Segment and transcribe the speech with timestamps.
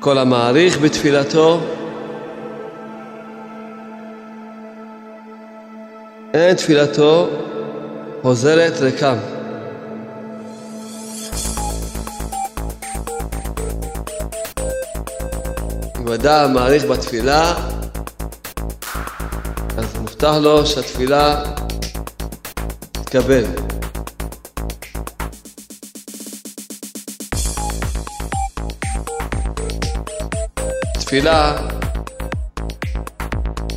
[0.00, 1.60] כל המעריך בתפילתו,
[6.34, 7.28] אין תפילתו
[8.22, 9.16] חוזרת ריקם.
[16.00, 17.54] אם אדם מעריך בתפילה,
[19.76, 21.42] אז מובטח לו שהתפילה
[22.92, 23.65] תתקבל.
[31.16, 31.56] תפילה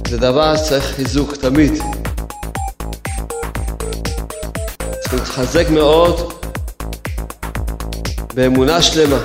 [0.07, 1.73] זה דבר שצריך חיזוק תמיד.
[4.99, 6.33] צריך להתחזק מאוד
[8.33, 9.17] באמונה שלמה.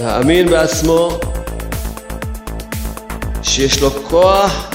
[0.00, 1.18] להאמין בעצמו
[3.42, 4.70] שיש לו כוח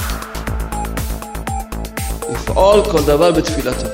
[2.34, 3.88] לפעול כל דבר בתפילתו.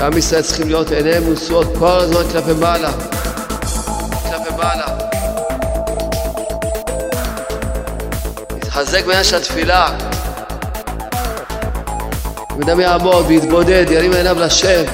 [0.00, 3.15] עם ישראל צריכים להיות עיניהם נשואות כל הזמן כלפי מעלה.
[8.76, 9.98] להתחזק בעניין של התפילה.
[12.62, 14.84] אדם יעמוד ויתבודד, ירים עיניו לשם,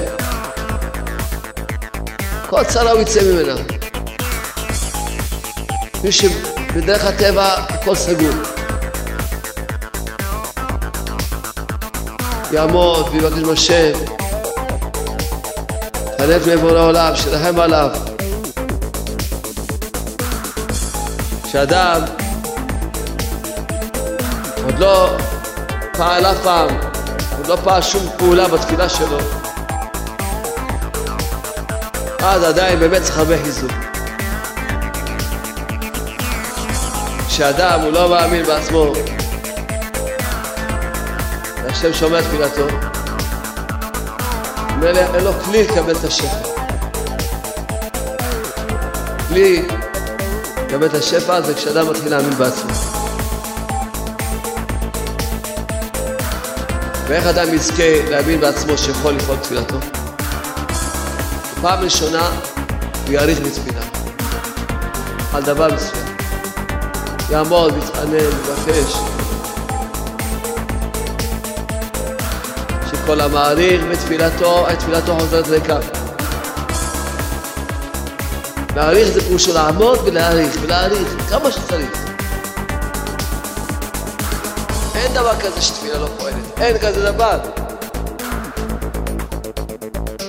[2.49, 3.53] כל צרה הוא יצא ממנה.
[6.03, 8.33] מי שבדרך הטבע הכל סגור.
[12.51, 13.93] יעמוד ויבקש מהשם,
[16.17, 17.89] חנק מעבר לעולם, שירחם עליו.
[21.43, 22.22] כשאדם עוד
[24.83, 25.17] לא
[25.97, 26.67] פעל אף פעם,
[27.37, 29.17] עוד לא פעל שום פעולה בתפילה שלו,
[32.19, 33.71] אז עדיין באמת צריך הרבה חיזוק.
[37.27, 38.93] כשאדם הוא לא מאמין בעצמו,
[41.63, 42.67] והשם שומע תפילתו,
[44.77, 46.47] ממילא אין לו כלי לקבל את השפע.
[49.27, 49.67] כלי
[50.65, 52.92] לקבל את השפע זה כשאדם מתחיל להאמין בעצמו.
[57.13, 59.77] ואיך אדם יזכה להאמין בעצמו שיכול לפעול תפילתו?
[61.61, 62.29] פעם ראשונה
[63.05, 63.81] הוא יאריך בתפילה
[65.33, 66.05] על דבר מסוים.
[67.29, 68.93] יעמוד, יתענן, יבקש.
[72.91, 75.77] שכל המעריך בתפילתו, את תפילתו חוזרת ריקה.
[78.75, 82.02] להעריך זה פירושו לעמוד ולהעריך, ולהעריך כמה שצריך.
[85.03, 87.39] אין דבר כזה שתפילה לא פועלת, אין כזה דבר.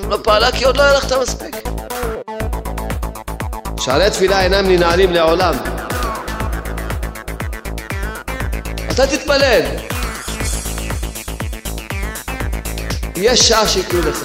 [0.09, 1.57] לא פעלה כי עוד לא הלכת מספיק.
[3.81, 5.55] שערי תפילה אינם ננעלים לעולם.
[8.91, 9.63] אתה תתפלל.
[13.17, 14.25] יש שעה שיקראו לך.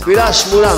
[0.00, 0.74] תפילה שמונה.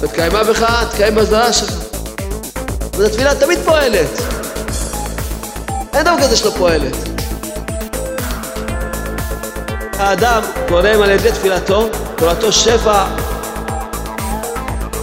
[0.00, 1.81] ותקיימה בך, תקיים בזרעה שלך.
[2.94, 4.08] אבל התפילה תמיד פועלת.
[5.94, 6.96] אין דבר כזה שלא פועלת.
[9.98, 13.04] האדם גורם על ידי תפילתו, תורתו שפע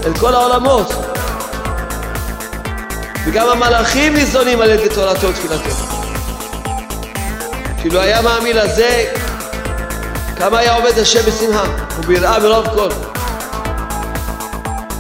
[0.06, 0.94] אל כל העולמות.
[3.26, 5.76] וגם המלאכים ניזונים על ידי תורתו ותפילתו.
[7.82, 9.06] כאילו היה מאמין לזה,
[10.38, 11.64] כמה היה עובד השם בשמחה,
[12.00, 12.90] וביראה מרוב כל.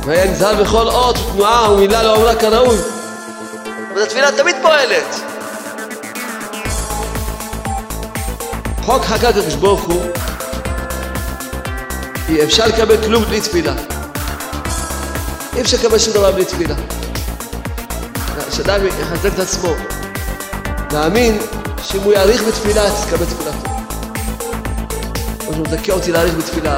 [0.06, 2.78] והיה נזהר בכל אות ותנועה ומילה לעומרה כראוי.
[3.94, 5.16] אבל התפילה תמיד פועלת.
[8.82, 10.02] חוק חקק הקדוש ברוך הוא,
[12.30, 13.74] אי אפשר לקבל כלום בלי תפילה.
[15.56, 16.76] אי אפשר לקבל שום דבר בלי תפילה.
[18.52, 19.74] שאדם יחזק את עצמו,
[20.92, 21.38] להאמין
[21.84, 23.70] שאם הוא יאריך בתפילה, תתקבל תפילתו.
[25.48, 26.78] או שהוא מזכה אותי להאריך בתפילה,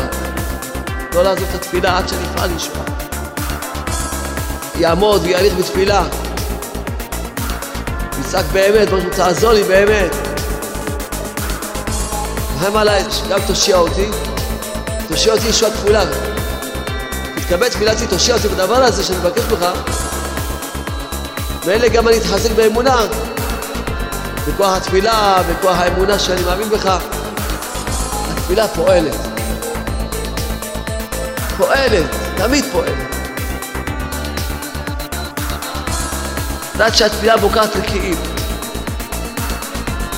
[1.13, 3.00] לא לעזוב את התפילה עד שאני אפעל לישועה.
[4.81, 6.03] יעמוד ויאריך בתפילה,
[8.19, 10.15] יצעק באמת, הוא תעזור לי באמת.
[12.55, 14.05] רחם עליי, שגם תושיע אותי,
[15.07, 16.03] תושיע אותי ישועה כפולה.
[17.35, 19.65] תתקבל תפילתי, תושיע אותי בדבר הזה שאני מבקש ממך.
[21.65, 23.05] ואלה גם אני אתחזק באמונה,
[24.47, 26.97] בכוח התפילה, בכוח האמונה שאני מאמין בך.
[28.31, 29.15] התפילה פועלת.
[31.57, 33.10] פועלת, תמיד פועלת.
[36.81, 38.15] לדעת שהתפילה בוקעת רקיעים.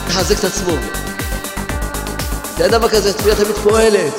[0.07, 0.71] לחזק את עצמו.
[2.59, 4.13] אין דבר כזה, התפילה תמיד פועלת.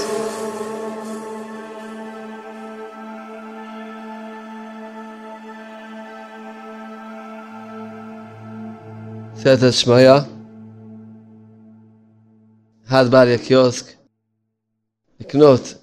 [9.36, 10.10] סייעתא שמיא,
[12.88, 13.86] אחד בא לקיוסק
[15.20, 15.74] לקנות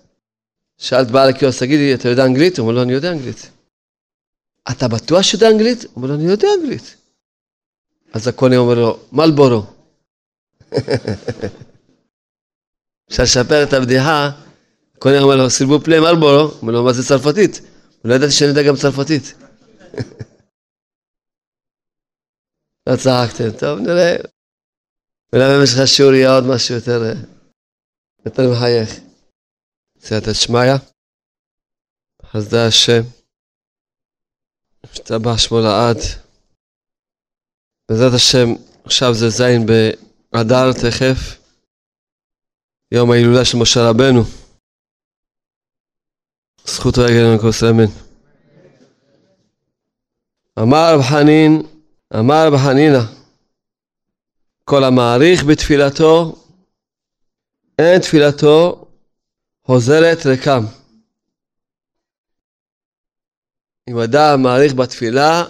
[0.78, 2.60] שאלת בעל הקיוסק, תגידי, אתה יודע אנגלית?
[2.60, 3.61] הוא אומר לו, אני יודע אנגלית.
[4.72, 5.84] אתה בטוח שאתה אנגלית?
[5.84, 6.96] הוא אומר לו, אני יודע אנגלית.
[8.13, 9.63] אז הקונה אומר לו, מלבורו.
[13.10, 14.30] אפשר לשפר את הבדיחה,
[14.96, 17.62] הקונה אומר לו, סילבו פלי מלבורו, הוא אומר לו, מה זה צרפתית?
[18.02, 19.34] הוא לא ידעתי שאני יודע גם צרפתית.
[22.88, 24.16] לא צחקתם, טוב, נראה.
[25.34, 27.02] אולי במשך השיעור יהיה עוד משהו יותר,
[28.25, 29.00] יותר מחייך.
[30.00, 30.74] סייעתא שמיא,
[32.25, 33.02] חסדי השם,
[34.83, 35.98] השתבח שמו לעד.
[37.89, 38.48] בעזרת השם,
[38.83, 41.38] עכשיו זה זין באדר תכף,
[42.92, 44.22] יום ההילולה של משה רבנו.
[46.66, 47.92] זכותו יגן לנו כל סלמן.
[50.60, 51.62] אמר רב חנין,
[52.19, 53.00] אמר רב חנינא,
[54.63, 56.36] כל המעריך בתפילתו,
[57.80, 58.86] אין תפילתו
[59.63, 60.81] חוזרת ריקם.
[63.89, 65.44] אם אדם מעריך בתפילה,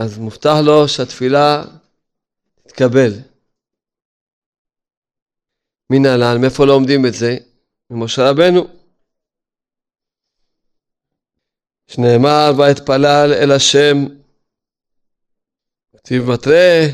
[0.00, 1.62] אז מובטח לו שהתפילה
[2.62, 3.10] תתקבל.
[5.90, 7.36] מן הלן, מאיפה לא עומדים את זה?
[7.90, 8.66] ממשה רבנו.
[11.86, 13.96] שנאמר, ואתפלל אל השם
[15.96, 16.86] כתיב בתרי,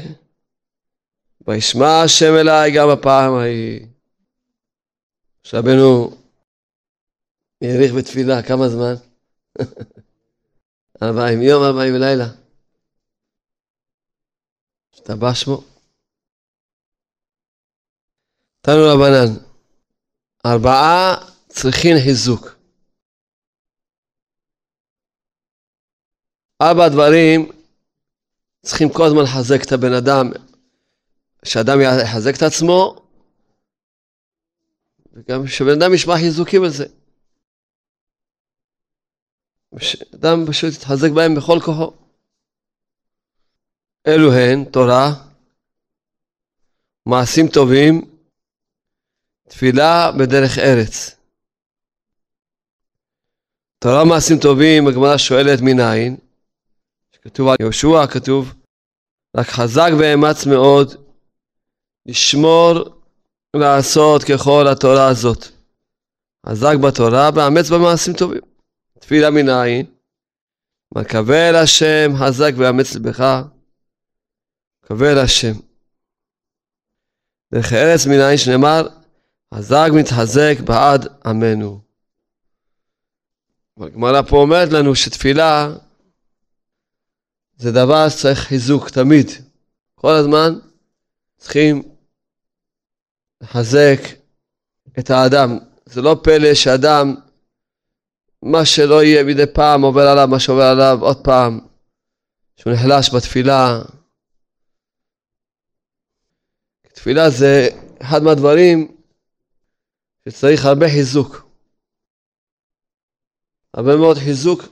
[1.49, 3.87] וישמע השם אליי גם הפעם ההיא.
[5.42, 6.16] שרבנו
[7.62, 8.94] האריך בתפילה, כמה זמן?
[11.03, 12.26] ארבעים יום, ארבעים לילה.
[14.94, 15.62] השתבח שמו.
[18.61, 19.44] תנו רבנן,
[20.47, 21.14] ארבעה
[21.49, 22.56] צריכים חיזוק.
[26.62, 27.52] ארבע דברים
[28.62, 30.31] צריכים כל הזמן לחזק את הבן אדם,
[31.44, 32.97] שאדם יחזק את עצמו,
[35.12, 36.87] וגם שבן אדם ישמע חיזוקים על זה.
[39.78, 41.92] שאדם פשוט יתחזק בהם בכל כוחו.
[44.06, 45.12] אלו הן תורה,
[47.06, 48.16] מעשים טובים,
[49.48, 51.16] תפילה בדרך ארץ.
[53.78, 56.16] תורה מעשים טובים, הגמרא שואלת מנין?
[57.22, 58.54] כתוב על יהושע, כתוב,
[59.36, 60.94] רק חזק ואמץ מאוד
[62.06, 63.00] לשמור
[63.56, 65.44] לעשות ככל התורה הזאת.
[66.48, 68.56] חזק בתורה ואמץ במעשים טובים.
[69.06, 69.87] תפילה מנין,
[71.31, 73.43] אל השם חזק ואמץ לבך,
[75.03, 75.53] אל השם.
[77.55, 78.88] דרך ארץ מנין שנאמר,
[79.55, 81.81] חזק מתחזק בעד עמנו.
[83.81, 85.69] הגמרא פה אומרת לנו שתפילה
[87.56, 89.31] זה דבר שצריך חיזוק תמיד.
[89.94, 90.59] כל הזמן
[91.37, 91.82] צריכים
[93.41, 94.00] לחזק
[94.99, 95.59] את האדם.
[95.85, 97.14] זה לא פלא שאדם,
[98.52, 101.60] מה שלא יהיה מדי פעם עובר עליו, מה שעובר עליו עוד פעם,
[102.56, 103.82] שהוא נחלש בתפילה.
[106.93, 107.69] תפילה זה
[108.02, 108.96] אחד מהדברים
[110.25, 111.46] שצריך הרבה חיזוק.
[113.75, 114.62] הרבה מאוד חיזוק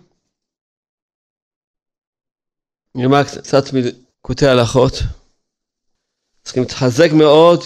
[2.95, 4.93] נלמד קצת מקוטעי הלכות.
[6.43, 7.61] צריכים להתחזק מאוד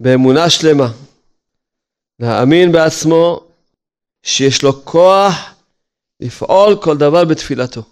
[0.00, 0.88] באמונה שלמה,
[2.18, 3.51] להאמין בעצמו
[4.22, 5.34] שיש לו כוח
[6.20, 7.82] לפעול כל דבר בתפילתו.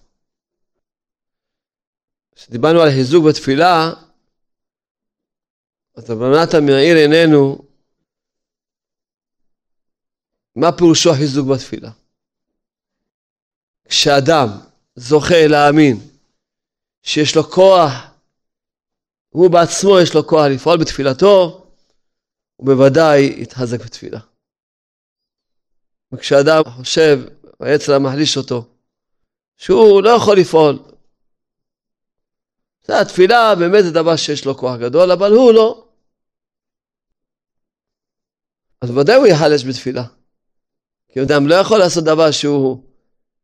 [2.35, 3.91] כשדיברנו על חיזוק בתפילה,
[5.97, 7.59] אז רב נתן מאיר עינינו
[10.57, 11.91] מה פירושו חיזוק בתפילה.
[13.89, 14.49] כשאדם
[14.97, 15.97] זוכה להאמין
[17.03, 17.93] שיש לו כוח,
[19.29, 21.67] הוא בעצמו יש לו כוח לפעול בתפילתו,
[22.57, 24.21] הוא בוודאי יתחזק בתפילה.
[26.13, 27.21] וכשאדם חושב,
[27.61, 28.65] היצר המחליש אותו,
[29.57, 30.79] שהוא לא יכול לפעול.
[32.85, 35.85] זה התפילה באמת זה דבר שיש לו כוח גדול, אבל הוא לא.
[38.81, 40.05] אז ודאי הוא ייחלש בתפילה.
[41.13, 42.83] כי אדם לא יכול לעשות דבר שהוא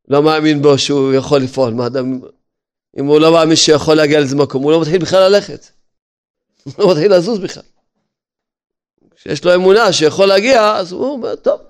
[0.09, 1.75] לא מאמין בו שהוא יכול לפעול.
[1.75, 2.21] מה אדם,
[2.99, 5.67] אם הוא לא מאמין שיכול להגיע לאיזה מקום, הוא לא מתחיל בכלל ללכת.
[6.65, 7.63] הוא לא מתחיל לזוז בכלל.
[9.17, 11.61] כשיש לו אמונה שיכול להגיע, אז הוא אומר, טוב,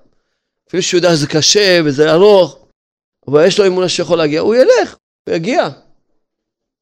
[0.67, 2.67] אפילו שהוא יודע שזה קשה וזה ארוך,
[3.27, 4.95] אבל יש לו אמונה שיכול להגיע, הוא ילך,
[5.27, 5.67] הוא יגיע.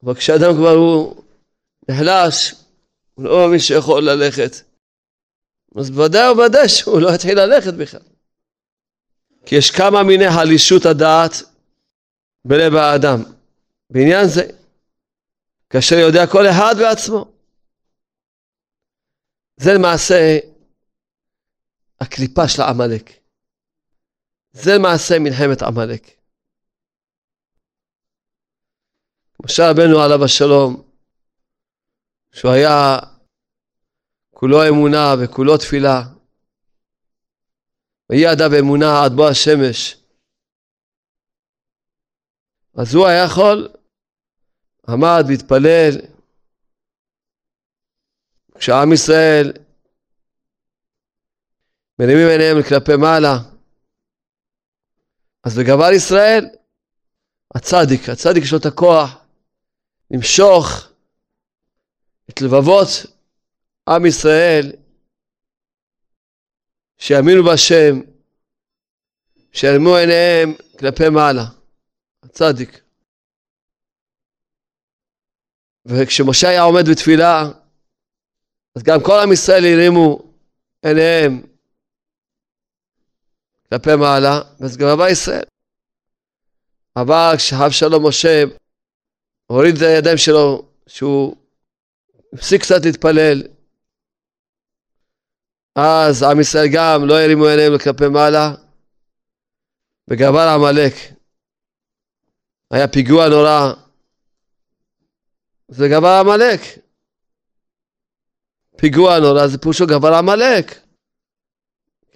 [0.02, 1.24] אבל כשאדם כבר הוא
[1.88, 2.54] נחלש,
[3.14, 4.52] הוא לא מאמין שיכול ללכת,
[5.76, 8.00] אז בוודאי ובוודאי שהוא לא יתחיל ללכת בכלל.
[9.46, 11.32] כי יש כמה מיני הלישות הדעת
[12.44, 13.22] בלב האדם.
[13.90, 14.42] בעניין זה,
[15.70, 17.32] כאשר יודע כל אחד בעצמו.
[19.56, 20.38] זה למעשה
[22.00, 23.25] הקליפה של העמלק.
[24.62, 26.02] זה מעשה מלחמת עמלק.
[29.44, 30.90] משה רבנו עליו השלום,
[32.32, 32.98] שהוא היה
[34.30, 36.02] כולו אמונה וכולו תפילה,
[38.10, 39.96] ויהי אדם אמונה עד בוא השמש.
[42.74, 43.68] אז הוא היה יכול,
[44.88, 45.90] עמד והתפלל,
[48.58, 49.52] כשעם ישראל
[51.98, 53.55] מרימים עיניהם כלפי מעלה,
[55.46, 56.44] אז בגבר ישראל,
[57.54, 59.24] הצדיק, הצדיק יש לו את הכוח
[60.10, 60.88] למשוך
[62.30, 62.88] את לבבות
[63.88, 64.72] עם ישראל
[66.98, 68.00] שיאמינו בהשם,
[69.52, 71.44] שיעלמו עיניהם כלפי מעלה.
[72.22, 72.80] הצדיק.
[75.86, 77.42] וכשמשה היה עומד בתפילה,
[78.76, 80.32] אז גם כל עם ישראל הרימו
[80.82, 81.55] עיניהם
[83.70, 85.44] כלפי מעלה, ואז גם הבא ישראל.
[86.96, 88.44] אבל כשאהב שלום משה,
[89.46, 91.36] הוריד את הידיים שלו, שהוא
[92.32, 93.42] הפסיק קצת להתפלל,
[95.74, 98.54] אז עם ישראל גם לא הרימו עיניהם כלפי מעלה,
[100.10, 100.92] וגבר עמלק.
[102.70, 103.72] היה פיגוע נורא,
[105.68, 106.60] זה גבר עמלק.
[108.76, 110.85] פיגוע נורא זה פירושו גבר עמלק.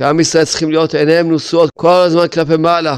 [0.00, 2.96] כי עם ישראל צריכים להיות עיניהם נשואות כל הזמן כלפי מעלה.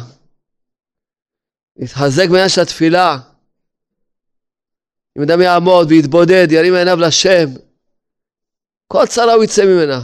[1.77, 3.19] להתחזק בעניין של התפילה.
[5.19, 7.47] אם אדם יעמוד ויתבודד, ירים עיניו לשם,
[8.89, 10.01] כל צרה הוא יצא ממנה.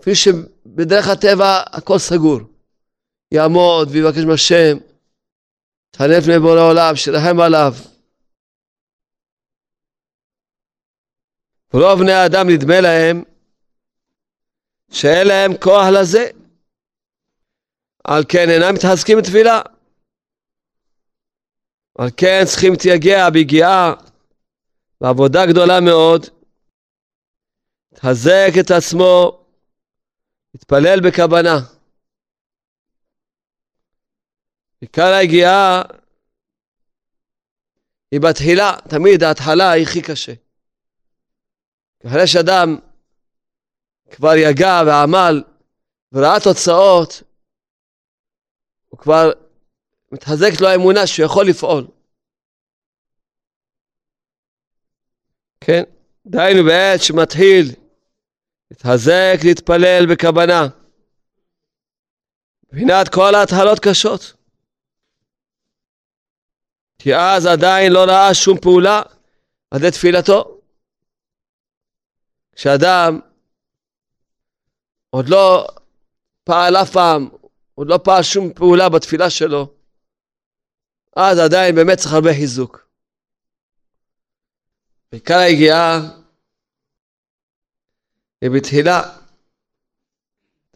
[0.00, 2.40] אפילו שבדרך הטבע הכל סגור.
[3.32, 4.78] יעמוד ויבקש מהשם,
[5.90, 7.74] תענה לפני בורא עולם, שירחם עליו.
[11.72, 13.22] רוב בני האדם נדמה להם
[14.90, 16.24] שאין להם כוח לזה.
[18.04, 19.60] על כן אינם מתחזקים בתפילה.
[21.98, 23.92] על כן צריכים להתייגע ביגיעה
[25.00, 26.26] בעבודה גדולה מאוד,
[27.94, 29.44] תחזק את עצמו,
[30.54, 31.56] להתפלל בכוונה.
[34.80, 35.82] עיקר היגיעה
[38.10, 40.32] היא בתחילה, תמיד ההתחלה היא הכי קשה.
[42.06, 42.89] אחרי שאדם
[44.10, 45.42] כבר יגע ועמל
[46.12, 47.22] וראה תוצאות,
[48.88, 49.30] הוא כבר
[50.12, 51.86] מתחזקת לו האמונה שהוא יכול לפעול.
[55.60, 55.82] כן,
[56.26, 57.74] דהיינו בעת שמתחיל
[58.70, 60.68] להתחזק, להתפלל בכוונה.
[62.72, 64.32] מבחינת כל ההתחלות קשות.
[66.98, 69.02] כי אז עדיין לא ראה שום פעולה
[69.70, 70.60] עד לתפילתו.
[72.52, 73.20] כשאדם
[75.10, 75.68] עוד לא
[76.44, 77.28] פעל אף פעם,
[77.74, 79.74] עוד לא פעל שום פעולה בתפילה שלו,
[81.16, 82.88] אז עדיין באמת צריך הרבה חיזוק.
[85.10, 86.00] עיקר היגיעה
[88.40, 89.02] היא בתחילה.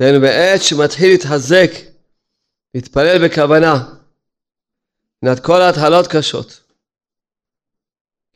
[0.01, 1.71] דהיינו בעת שמתחיל להתחזק,
[2.75, 3.75] להתפלל בכוונה,
[5.23, 6.61] מבחינת כל ההתחלות קשות.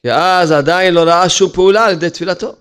[0.03, 2.57] כי אז עדיין לא ראה שום פעולה על ידי תפילתו.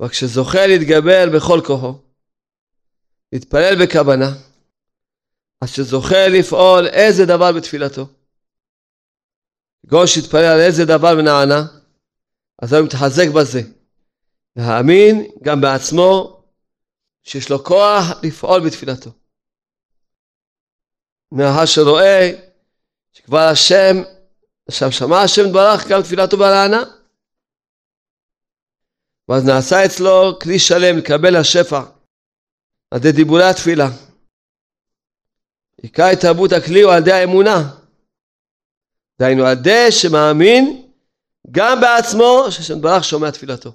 [0.00, 1.94] אבל כשזוכה להתגבר בכל כוחו,
[3.32, 4.30] להתפלל בכוונה,
[5.60, 8.06] אז שזוכה לפעול איזה דבר בתפילתו.
[9.86, 11.62] כגון שהתפלל על איזה דבר ונענה,
[12.62, 13.60] אז הוא מתחזק בזה.
[14.56, 16.42] להאמין גם בעצמו
[17.22, 19.10] שיש לו כוח לפעול בתפילתו.
[21.32, 22.30] מאחר שרואה
[23.12, 23.96] שכבר השם,
[24.68, 26.97] עכשיו שמע השם דברך גם תפילתו בנענה.
[29.28, 31.82] ואז נעשה אצלו כלי שלם לקבל השפע
[32.90, 33.88] על ידי דיבורי התפילה.
[35.82, 37.78] עיקר התרבות הכלי הוא על ידי האמונה.
[39.18, 40.90] דהיינו על ידי שמאמין
[41.50, 43.72] גם בעצמו שהשם ברח שומע תפילתו.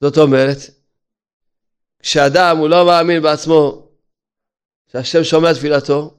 [0.00, 0.56] זאת אומרת,
[1.98, 3.88] כשאדם הוא לא מאמין בעצמו
[4.92, 6.14] שהשם שומע תפילתו,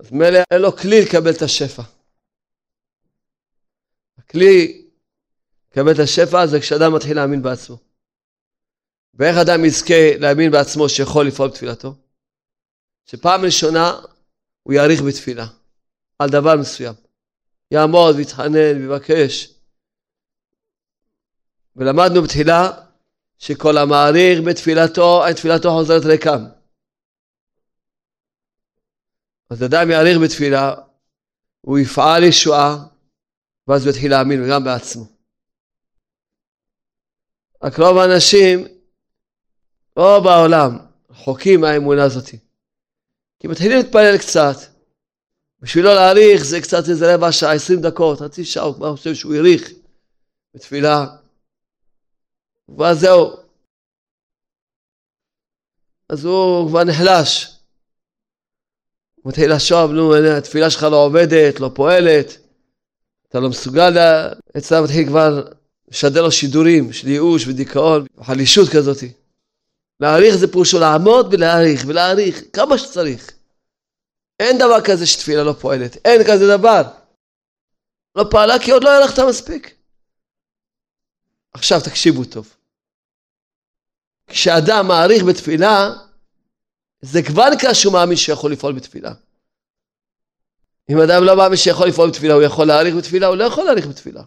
[0.00, 1.82] אז מילא אין לו כלי לקבל את השפע.
[4.18, 4.81] הכלי
[5.72, 7.76] לקבל את השפע זה כשאדם מתחיל להאמין בעצמו.
[9.14, 11.94] ואיך אדם יזכה להאמין בעצמו שיכול לפעול בתפילתו?
[13.06, 14.00] שפעם ראשונה
[14.62, 15.46] הוא יאריך בתפילה
[16.18, 16.94] על דבר מסוים.
[17.70, 19.54] יעמוד ויתחנן ויבקש.
[21.76, 22.70] ולמדנו בתחילה
[23.38, 26.44] שכל המעריך בתפילתו, תפילתו חוזרת ריקם.
[29.50, 30.74] אז אדם יאריך בתפילה,
[31.60, 32.76] הוא יפעל ישועה,
[33.68, 35.11] ואז הוא יתחיל להאמין גם בעצמו.
[37.62, 38.66] רק רוב האנשים
[39.96, 40.78] לא בעולם,
[41.10, 42.28] רחוקים מהאמונה הזאת.
[43.40, 44.56] כי מתחילים להתפלל קצת.
[45.60, 49.14] בשביל לא להאריך זה קצת איזה רבע שעה, עשרים דקות, חצי שעה, הוא כבר חושב
[49.14, 49.70] שהוא האריך
[50.54, 51.06] בתפילה.
[52.78, 53.36] ואז זהו.
[56.08, 57.56] אז הוא כבר נחלש.
[59.14, 62.38] הוא מתחיל לחשוב, נו, התפילה שלך לא עובדת, לא פועלת,
[63.28, 63.92] אתה לא מסוגל,
[64.58, 65.42] אצלם מתחיל כבר
[65.92, 68.98] לשדר לו שידורים של ייאוש ודיכאון, חלישות כזאת.
[70.00, 73.30] להעריך זה פירושו לעמוד ולהעריך ולהעריך כמה שצריך.
[74.40, 76.82] אין דבר כזה שתפילה לא פועלת, אין כזה דבר.
[78.16, 79.74] לא פעלה כי עוד לא הלכת מספיק.
[81.52, 82.56] עכשיו תקשיבו טוב.
[84.26, 85.90] כשאדם מעריך בתפילה,
[87.00, 89.12] זה כבר נקרא שהוא מאמין שיכול לפעול בתפילה.
[90.90, 93.86] אם אדם לא מאמין שיכול לפעול בתפילה, הוא יכול להעריך בתפילה, הוא לא יכול להעריך
[93.86, 94.22] בתפילה.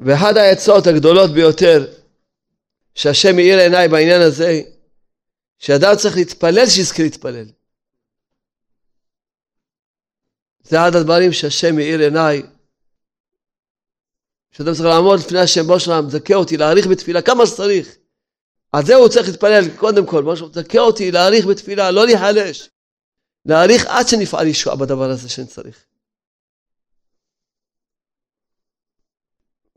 [0.00, 1.86] ואחת העצות הגדולות ביותר
[2.94, 4.60] שהשם מאיר עיניי בעניין הזה,
[5.58, 7.46] שאדם צריך להתפלל שיזכה להתפלל.
[10.62, 12.42] זה אחד הדברים שהשם מאיר עיניי,
[14.50, 17.96] שאדם צריך לעמוד לפני השם בו שלם, מזכה אותי להעריך בתפילה כמה שצריך.
[18.72, 22.70] על זה הוא צריך להתפלל קודם כל, שלם, מזכה אותי להעריך בתפילה, לא להיחלש.
[23.46, 25.89] להעריך עד שנפעל ישועה בדבר הזה שאני צריך.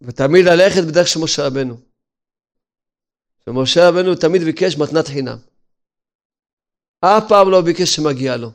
[0.03, 1.77] ותמיד ללכת בדרך של משה רבנו.
[3.47, 5.37] ומשה רבנו תמיד ביקש מתנת חינם.
[6.99, 8.51] אף פעם לא ביקש שמגיע לו.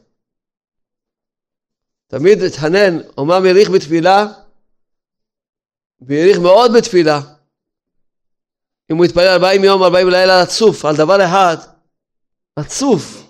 [2.07, 4.27] תמיד התחנן, אומנם האריך בתפילה,
[6.01, 7.21] והאריך מאוד בתפילה.
[8.91, 11.57] אם הוא יתפלל 40 יום, 40 לילה רצוף, על דבר אחד,
[12.59, 13.25] רצוף.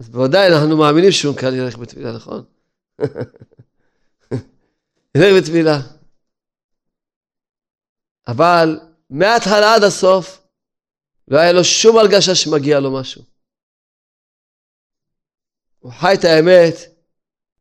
[0.00, 2.44] אז בוודאי אנחנו מאמינים שהוא כאן ילך בתפילה, נכון?
[5.16, 5.95] ילך בתפילה.
[8.28, 10.42] אבל מההתחלה עד הסוף,
[11.28, 13.22] לא היה לו שום הרגשה שמגיע לו משהו.
[15.78, 16.74] הוא חי את האמת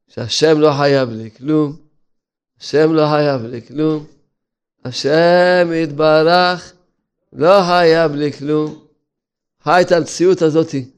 [0.07, 1.77] שהשם לא חייב לי כלום,
[2.59, 4.07] השם לא חייב לי כלום,
[4.85, 6.73] השם יתברך
[7.33, 8.87] לא חייב לי כלום.
[9.63, 10.91] חי את המציאות הזאתי.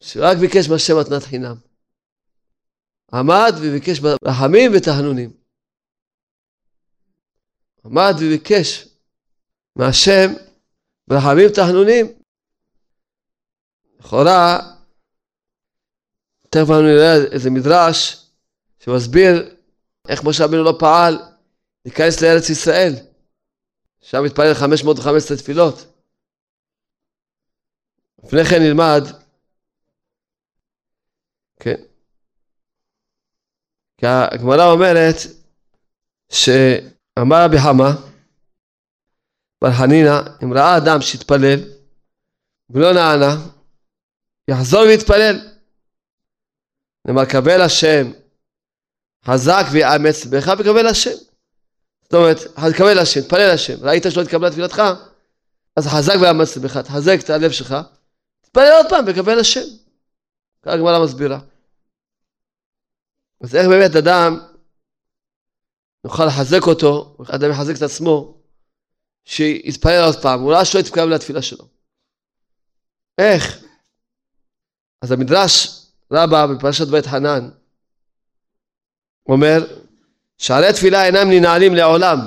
[0.00, 1.54] שרק ביקש מהשם מתנת חינם.
[3.12, 5.37] עמד וביקש ברחמים ותחנונים.
[7.90, 8.88] עמד וביקש
[9.76, 10.34] מהשם
[11.08, 12.06] ברחמים תחנונים.
[14.00, 14.58] לכאורה,
[16.50, 18.26] תכף נראה איזה מדרש
[18.78, 19.54] שמסביר
[20.08, 21.18] איך משה רבינו לא פעל
[21.84, 22.92] להיכנס לארץ ישראל.
[24.00, 25.74] שם מתפלל 515 תפילות.
[28.24, 29.02] לפני כן נלמד,
[31.60, 31.82] כן,
[33.96, 35.16] כי הגמרא אומרת
[37.18, 37.90] שאמר רבי חמא
[39.62, 41.60] בר חנינא, אם ראה אדם שהתפלל
[42.70, 43.36] ולא נענה,
[44.48, 45.36] יחזור ויתפלל.
[47.04, 48.12] נאמר, קבל השם
[49.24, 51.16] חזק ויאמץ בך וקבל השם.
[52.02, 52.38] זאת אומרת,
[52.76, 53.74] קבל השם, תפלל השם.
[53.80, 54.82] ראית שלא התקבלה תפילתך?
[55.76, 57.76] אז חזק ויאמץ בך, תחזק את הלב שלך,
[58.40, 59.66] תתפלל עוד פעם וקבל השם.
[60.62, 61.38] ככה הגמרא מסבירה.
[63.40, 64.40] אז איך באמת אדם
[66.08, 68.40] נוכל לחזק אותו, אדם יחזק את עצמו,
[69.24, 71.64] שיתפלל עוד פעם, אולי שלא יתקרב לתפילה שלו.
[73.18, 73.64] איך?
[75.02, 75.68] אז המדרש
[76.12, 77.50] רבה בפרשת בית חנן
[79.28, 79.58] אומר
[80.38, 82.18] שערי תפילה אינם ננעלים לעולם.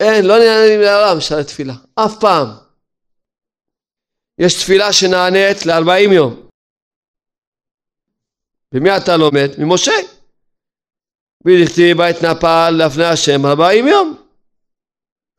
[0.00, 2.48] אין, לא ננעלים לעולם שערי תפילה, אף פעם.
[4.38, 6.48] יש תפילה שנענית ל-40 יום.
[8.74, 9.50] ומי אתה לומד?
[9.58, 10.11] ממשה.
[11.44, 14.16] בלכתי בית נפל לפני השם 40 יום.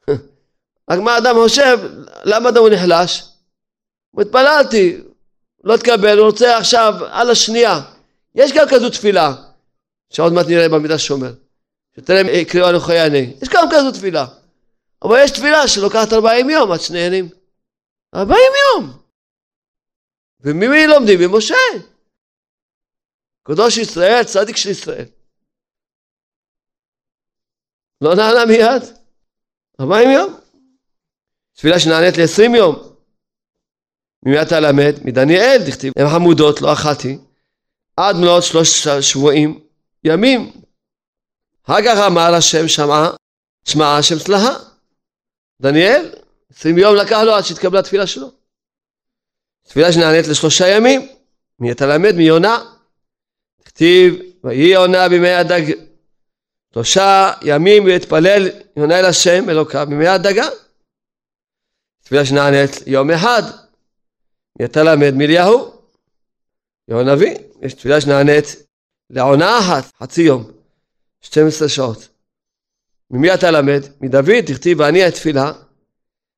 [0.90, 1.78] רק מה אדם חושב,
[2.24, 3.24] למה אדם הוא נחלש?
[4.20, 5.02] התפללתי,
[5.64, 7.82] לא תקבל, הוא רוצה עכשיו על השנייה.
[8.36, 9.34] יש גם כזו תפילה,
[10.10, 11.34] שעוד מעט נראה במדרש שומר.
[11.96, 13.18] שתראה יקראו אנוכי יענה.
[13.42, 14.26] יש גם כזו תפילה.
[15.04, 17.30] אבל יש תפילה שלוקחת 40 יום עד שנהנים.
[18.16, 18.98] 40 יום.
[20.42, 21.20] וממי לומדים?
[21.20, 21.56] ממשה.
[23.44, 25.06] קדוש ישראל, צדיק של ישראל.
[28.02, 28.84] לא נענה מיד.
[29.80, 30.40] 40 יום.
[31.54, 32.94] תפילה שנענית ל-20 יום.
[34.42, 34.96] אתה למד?
[35.04, 37.18] מדניאל, דכתיב, הם חמודות, לא אכלתי,
[37.98, 39.60] עד מלאות שלושה שבועים,
[40.04, 40.52] ימים.
[41.68, 43.10] כך אמר השם שמעה,
[43.66, 44.54] שמעה השם צלחה.
[45.62, 46.14] דניאל,
[46.56, 48.32] 20 יום לקח לו עד שהתקבלה התפילה שלו.
[49.64, 51.08] תפילה שנענית לשלושה ימים,
[51.60, 52.16] מי אתה למד?
[52.16, 52.60] מיונה.
[53.66, 55.74] כתיב, ויהי יונה בימי הדג,
[56.74, 60.48] שלושה ימים להתפלל יונה אל השם אלוקיו מימי הדגה.
[62.04, 63.42] תפילה שנענית יום אחד.
[64.60, 65.74] מי אתה למד מאליהו?
[66.88, 67.36] יום הנביא.
[67.62, 68.56] יש תפילה שנענית
[69.10, 70.52] לעונה אחת, חצי יום,
[71.22, 72.08] 12 שעות.
[73.12, 73.82] ממי אתה למד?
[74.02, 75.52] מדוד, תכתיב ואני התפילה,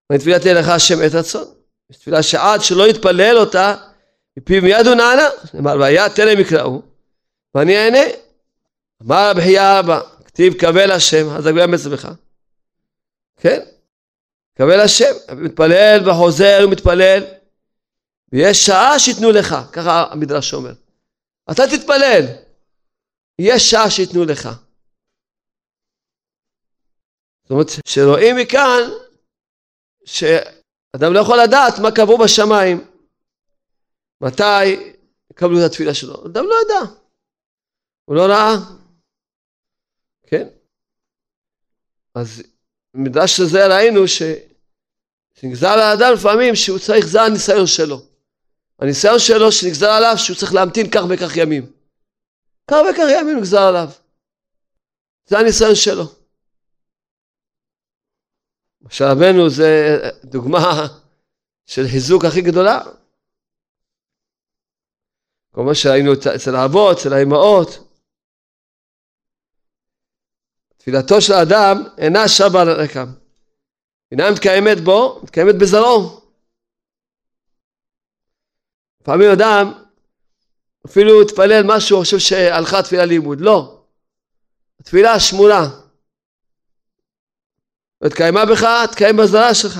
[0.10, 1.46] ואני תפילה תהיה לך השם את רצון.
[1.90, 3.76] יש תפילה שעד שלא יתפלל אותה,
[4.38, 5.28] מפיו מיד הוא נענה.
[5.54, 6.82] נאמר, והיה תלם יקראו,
[7.56, 8.04] ואני אענה.
[9.04, 10.02] אמר הבחייה הבא,
[10.36, 12.08] כתיב קבל השם, אז הגבייה מצבך.
[13.38, 13.60] כן?
[14.54, 17.24] קבל השם, מתפלל וחוזר ומתפלל,
[18.32, 20.74] ויש שעה שייתנו לך, ככה המדרש אומר.
[21.52, 22.26] אתה תתפלל,
[23.40, 24.50] יש שעה שייתנו לך.
[27.44, 28.82] זאת אומרת, שרואים מכאן
[30.06, 32.88] שאדם לא יכול לדעת מה קבעו בשמיים,
[34.22, 34.66] מתי
[35.32, 36.26] יקבלו את התפילה שלו.
[36.26, 36.92] אדם לא ידע,
[38.06, 38.76] הוא לא ראה.
[40.28, 40.48] כן?
[42.16, 42.44] אז
[42.94, 48.02] במדרש הזה ראינו שנגזר על האדם לפעמים שהוא צריך, זה הניסיון שלו.
[48.80, 51.72] הניסיון שלו שנגזר עליו שהוא צריך להמתין כך וכך ימים.
[52.68, 53.90] כך וכך ימים נגזר עליו.
[55.26, 56.04] זה הניסיון שלו.
[58.82, 60.88] משה רבנו זה דוגמה
[61.66, 62.82] של חיזוק הכי גדולה.
[65.52, 67.85] כל מה שראינו אצל האבות, אצל האמהות.
[70.86, 73.06] תפילתו של האדם אינה שבה על הרקם.
[74.12, 76.22] אינה מתקיימת בו, מתקיימת בזרעו.
[79.02, 79.74] לפעמים אדם
[80.86, 83.42] אפילו התפלל משהו, חושב שהלכה תפילה לימוד.
[83.42, 83.86] לא.
[84.80, 85.62] התפילה שמורה.
[88.04, 89.80] ותקיימה בך, תקיים בזרע שלך.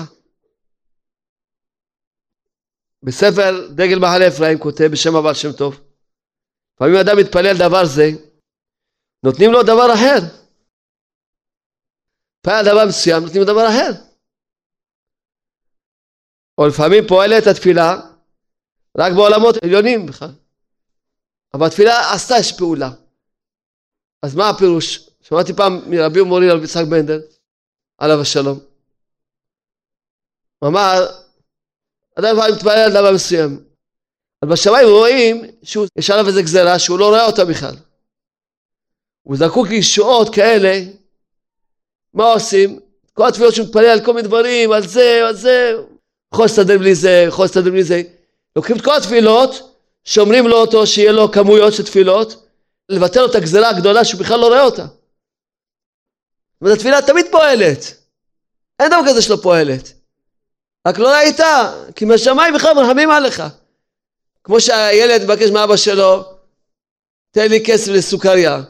[3.02, 5.80] בספר דגל מחנה אפרים כותב בשם הבעל שם טוב,
[6.74, 8.10] לפעמים אדם מתפלל דבר זה,
[9.22, 10.45] נותנים לו דבר אחר.
[12.46, 13.90] פעל דבר מסוים, נותנים דבר אחר.
[16.58, 17.96] או לפעמים פועלת התפילה
[18.98, 20.30] רק בעולמות עליונים בכלל.
[21.54, 22.90] אבל התפילה עשתה יש פעולה.
[24.22, 25.10] אז מה הפירוש?
[25.20, 27.20] שמעתי פעם מרבי ומורי רבי יצחק בנדל,
[27.98, 28.58] עליו השלום.
[30.58, 31.06] הוא אמר,
[32.18, 33.64] אדם כבר מתפלל על דבר מסוים.
[34.42, 37.74] אבל בשמיים רואים שיש עליו איזה גזרה שהוא לא רואה אותה בכלל.
[39.22, 40.95] הוא זקוק לישועות כאלה,
[42.16, 42.80] מה עושים?
[43.12, 45.72] כל התפילות שהוא מתפלל על כל מיני דברים, על זה, על זה,
[46.34, 48.02] יכול להסתדר בלי זה, יכול להסתדר בלי זה.
[48.56, 52.46] לוקחים את כל התפילות, שאומרים לו אותו שיהיה לו כמויות של תפילות,
[52.88, 54.86] לבטל לו את הגזרה הגדולה שהוא בכלל לא רואה אותה.
[56.62, 57.78] אבל התפילה תמיד פועלת.
[58.80, 59.92] אין דבר כזה שלא פועלת.
[60.88, 61.40] רק לא ראית,
[61.96, 63.42] כי מהשמיים בכלל מרחמים עליך.
[64.44, 66.24] כמו שהילד מבקש מאבא שלו,
[67.30, 68.62] תן לי כסף לסוכריה,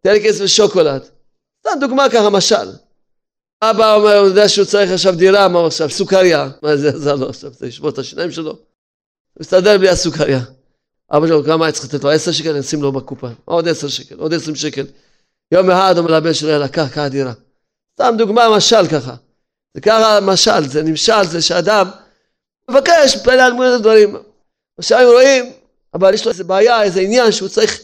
[0.00, 1.08] תן לי כסף לשוקולד.
[1.66, 2.70] סתם דוגמה ככה, משל.
[3.62, 5.90] אבא אומר, הוא יודע שהוא צריך עכשיו דירה, מה הוא עכשיו?
[5.90, 6.50] סוכריה.
[6.62, 7.50] מה זה עזר לו עכשיו?
[7.52, 8.50] זה לשבור את השיניים שלו?
[8.50, 8.58] הוא
[9.40, 10.40] מסתדר בלי הסוכריה.
[11.12, 12.10] אבא שלו, כמה היה צריך לתת לו?
[12.10, 13.28] עשר שקל, נשים לו בקופה.
[13.44, 14.86] עוד עשר שקל, עוד עשרים שקל.
[15.52, 17.32] יום אחד אומר לבן שלו, יאללה, קח, קח דירה.
[17.94, 19.14] סתם דוגמה, משל ככה.
[19.74, 21.90] זה ככה משל, זה נמשל, זה שאדם
[22.70, 24.16] מבקש, מתפלל על מול הדברים.
[24.78, 25.52] עכשיו רואים,
[25.94, 27.80] אבל יש לו איזה בעיה, איזה עניין שהוא צריך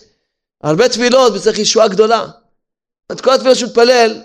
[0.63, 2.27] הרבה תפילות וצריך ישועה גדולה.
[3.13, 4.23] את כל התפילות שהוא מתפלל,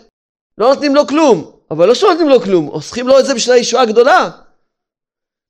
[0.58, 1.54] לא נותנים לו כלום.
[1.74, 4.30] אבל לא שלא נותנים לו כלום, חוסכים לו את זה בשביל הישועה הגדולה.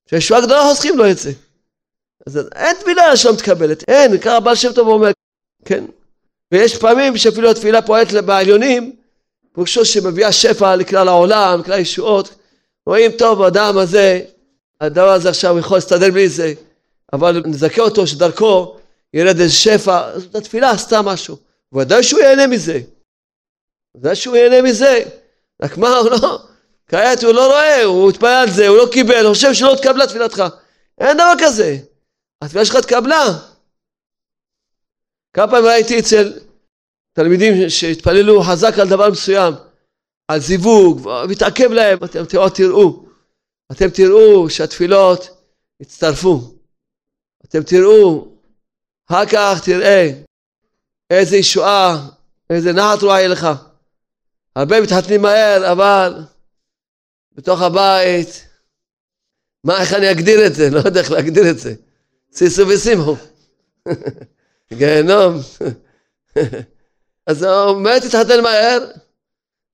[0.06, 1.32] בשביל הישועה הגדולה חוסכים לו את זה.
[2.28, 5.12] אז אין תפילה שלא מתקבלת, אין, ככה בעל שם טוב אומר,
[5.66, 5.84] כן.
[6.52, 8.96] ויש פעמים שאפילו התפילה פועלת בעליונים,
[9.54, 12.36] פירושו שמביאה שפע לכלל העולם, לכלל ישועות.
[12.86, 14.22] רואים טוב, האדם הזה,
[14.82, 16.54] הדבר הזה עכשיו יכול להסתדר בלי זה,
[17.14, 18.78] אבל נזכה אותו שדרכו
[19.14, 21.38] ירד איזה שפע, זאת התפילה עשתה משהו.
[21.74, 22.80] ודאי שהוא ייהנה מזה.
[23.96, 25.00] ודאי שהוא ייהנה מזה.
[25.62, 26.40] רק מה, הוא לא,
[26.88, 30.08] כעת הוא לא רואה, הוא התפלל על זה, הוא לא קיבל, הוא חושב שלא התקבלה
[30.08, 30.44] תפילתך.
[30.98, 31.78] אין דבר כזה.
[32.42, 33.24] התפילה שלך התקבלה.
[35.34, 36.40] כמה פעמים ראיתי אצל
[37.14, 39.54] תלמידים שהתפללו חזק על דבר מסוים,
[40.28, 43.06] על זיווג, והתעכב להם, אתם תראו,
[43.72, 45.30] אתם תראו שהתפילות
[45.80, 46.54] יצטרפו.
[47.46, 48.28] אתם תראו,
[49.10, 50.10] אחר כך תראה
[51.10, 52.10] איזה ישועה,
[52.50, 53.48] איזה נחת רואה יהיה לך.
[54.56, 56.24] הרבה מתחתנים מהר, אבל
[57.36, 58.48] בתוך הבית,
[59.64, 60.70] מה, איך אני אגדיר את זה?
[60.74, 61.74] לא יודע איך להגדיר את זה.
[62.34, 63.16] סיסו וסימו.
[64.74, 65.40] גיהנום.
[67.28, 68.86] אז הוא באמת התחתן מהר,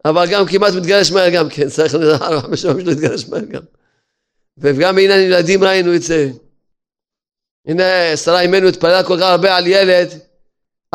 [0.05, 3.61] אבל גם כמעט מתגרש מהר גם כן, צריך ארבע חמש שנים שלו להתגרש מהר גם.
[4.57, 6.31] וגם בעניין ילדים ראינו את זה.
[7.67, 10.09] הנה, שרה אימנו התפללה כל כך הרבה על ילד,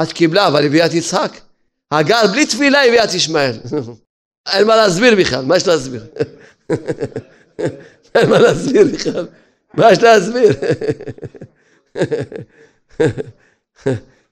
[0.02, 1.30] את קיבלה, אבל הביאה את יצחק.
[1.98, 3.52] הגר בלי תפילה הביאה את ישמעאל.
[4.52, 6.04] אין מה להסביר בכלל, מה יש להסביר?
[8.14, 9.26] אין מה להסביר בכלל,
[9.74, 10.52] מה יש להסביר?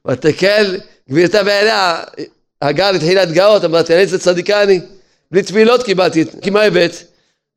[0.08, 2.04] ותקל גבירתה בעיניה,
[2.62, 4.80] הגר התחילה להתגאות, אמרתי, אני איזה צדיקה אני,
[5.30, 6.92] בלי תפילות קיבלתי, כי מה הבאת?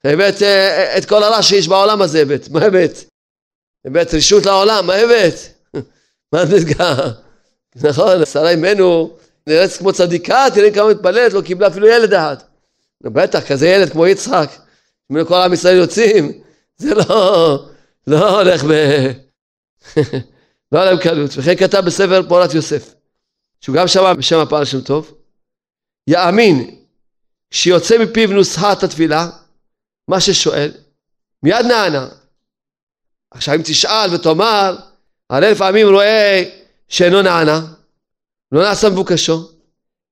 [0.04, 2.98] הבאת אה, את כל הרע שיש בעולם הזה הבאת, מה הבאת?
[3.86, 5.34] הבאת רשות לעולם, מה הבאת?
[6.34, 7.10] מה את מתגאה?
[7.76, 12.36] נכון, שרה אימנו נראית כמו צדיקה, תראי כמה מתפללת, לא קיבלה אפילו ילד אחד.
[13.04, 14.50] בטח, כזה ילד כמו יצחק,
[15.10, 16.42] ממנו כל עם ישראל יוצאים,
[16.78, 17.70] זה לא,
[18.08, 18.72] לא הולך ב...
[20.72, 21.32] לא עליהם קלות.
[21.38, 22.94] וכן כתב בספר פועלת יוסף,
[23.62, 25.14] שהוא גם שמע בשם הפעל שם טוב,
[26.08, 26.76] יאמין
[27.52, 29.30] שיוצא מפיו נוסחת התפילה,
[30.08, 30.72] מה ששואל,
[31.44, 32.08] מיד נענה.
[33.32, 34.78] עכשיו אם תשאל ותאמר,
[35.30, 36.44] הרי לפעמים רואה
[36.88, 37.62] שאינו נענה,
[38.56, 39.50] לא נעשה מבוקשו,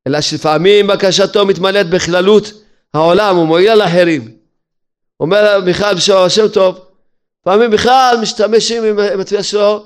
[0.07, 2.51] אלא שלפעמים בקשתו מתמלאת בכללות
[2.93, 4.37] העולם ומועילה לאחרים.
[5.19, 6.79] אומר בכלל בשביל השם טוב,
[7.43, 9.85] פעמים בכלל משתמשים עם התפילה שלו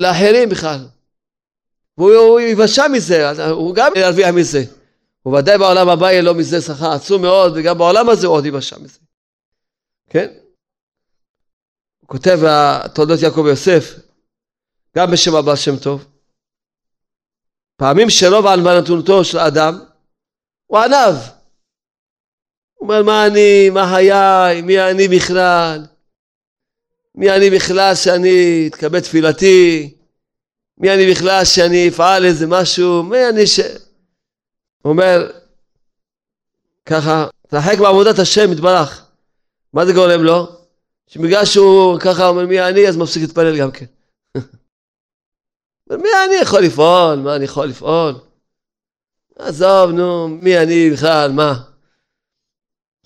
[0.00, 0.86] לאחרים בכלל.
[1.98, 4.64] והוא יבשע מזה, הוא גם ירוויח מזה.
[5.26, 8.78] וודאי בעולם הבא יהיה לו מזה שכר עצום מאוד, וגם בעולם הזה הוא עוד יבשע
[8.78, 8.98] מזה.
[10.10, 10.28] כן?
[12.00, 13.94] הוא כותב בתולדות יעקב יוסף,
[14.96, 16.13] גם בשם הבא שם טוב.
[17.76, 19.78] פעמים שרוב הלבנתונותו של אדם
[20.66, 21.16] הוא ענב.
[22.74, 25.86] הוא אומר מה אני, מה היה, מי אני בכלל,
[27.14, 29.94] מי אני בכלל שאני אתקבל תפילתי,
[30.78, 33.60] מי אני בכלל שאני אפעל איזה משהו, מי אני ש...
[34.82, 35.30] הוא אומר
[36.86, 39.06] ככה, תרחק בעבודת השם יתברך.
[39.72, 40.48] מה זה גורם לו?
[41.06, 43.86] שבגלל שהוא ככה אומר מי אני אז מפסיק להתפלל גם כן.
[45.90, 47.16] מי אני יכול לפעול?
[47.16, 48.14] מה אני יכול לפעול?
[49.38, 51.54] עזוב, נו, מי אני בכלל, מה?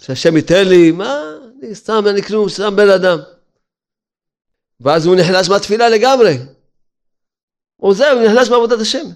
[0.00, 1.20] שהשם ייתן לי, מה?
[1.58, 3.18] אני סתם, אני כלום, סתם בן אדם.
[4.80, 6.38] ואז הוא נחלש מהתפילה לגמרי.
[7.76, 9.06] הוא זהו, הוא נחלש מעבודת השם.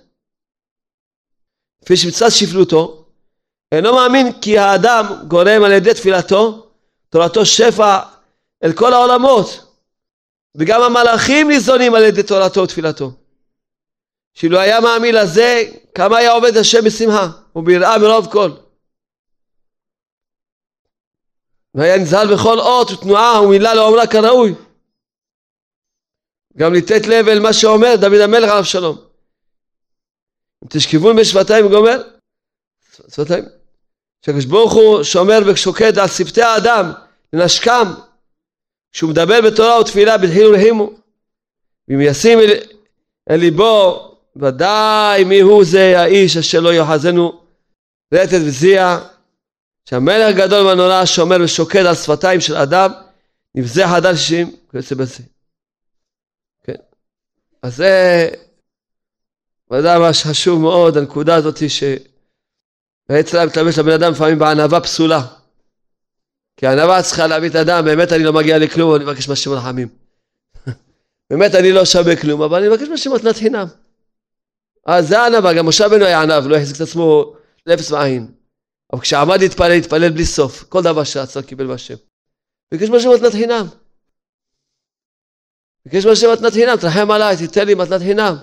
[1.84, 3.08] כפי שמצד שפלותו,
[3.72, 6.70] אינו מאמין כי האדם גורם על ידי תפילתו,
[7.08, 7.98] תורתו שפע
[8.64, 9.46] אל כל העולמות,
[10.54, 13.21] וגם המלאכים ניזונים על ידי תורתו ותפילתו.
[14.34, 15.62] שאילו היה מאמין לזה,
[15.94, 18.50] כמה היה עובד השם בשמחה וביראה מרוב כל.
[21.74, 24.54] והיה נזהל בכל אות ותנועה ומילה לאומרה כראוי.
[26.56, 28.98] גם לתת לב אל מה שאומר דוד המלך עליו שלום.
[30.64, 32.02] אם תשכבון בשפתיים גומר,
[33.08, 33.44] שפתיים,
[34.26, 36.92] שהקדוש ברוך הוא שומר ושוקד על שפתי האדם
[37.32, 37.94] לנשקם,
[38.92, 40.90] כשהוא מדבר בתורה ותפילה בדחילו ורחימו,
[41.88, 42.50] ואם ישים אל,
[43.30, 47.40] אל ליבו ודאי מי הוא זה האיש אשר לא יאחזנו
[48.14, 48.98] רטט וזיע
[49.88, 52.90] שהמלך גדול והנורא שומר ושוקד על שפתיים של אדם
[53.54, 55.22] נבזה חדל שישים כיוצא בזה.
[56.64, 56.74] כן.
[57.62, 58.28] אז זה
[59.70, 65.26] ודאי מה שחשוב מאוד הנקודה הזאת שבעצם מתלבש לבן אדם לפעמים בענווה פסולה.
[66.56, 69.88] כי הענווה צריכה להביא את האדם, באמת אני לא מגיע לכלום, אני מבקש מהשם רחמים.
[71.30, 73.66] באמת אני לא שווה כלום, אבל אני מבקש מהשם מתנת חינם.
[74.86, 77.34] אז זה ענווה, גם משה בנו היה ענב, לא החזיק את עצמו
[77.66, 78.34] לאפס ועין.
[78.92, 80.64] אבל כשעמד להתפלל, התפלל בלי סוף.
[80.68, 81.94] כל דבר שרצה קיבל מהשם.
[82.72, 83.66] ביקש מהשם מתנת חינם.
[85.84, 88.36] ביקש מהשם מתנת חינם, תרחם עליי, תיתן לי מתנת חינם.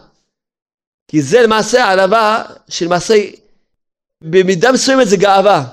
[1.08, 3.14] כי זה למעשה הענווה שלמעשה
[4.22, 5.66] במידה מסוימת זה גאווה.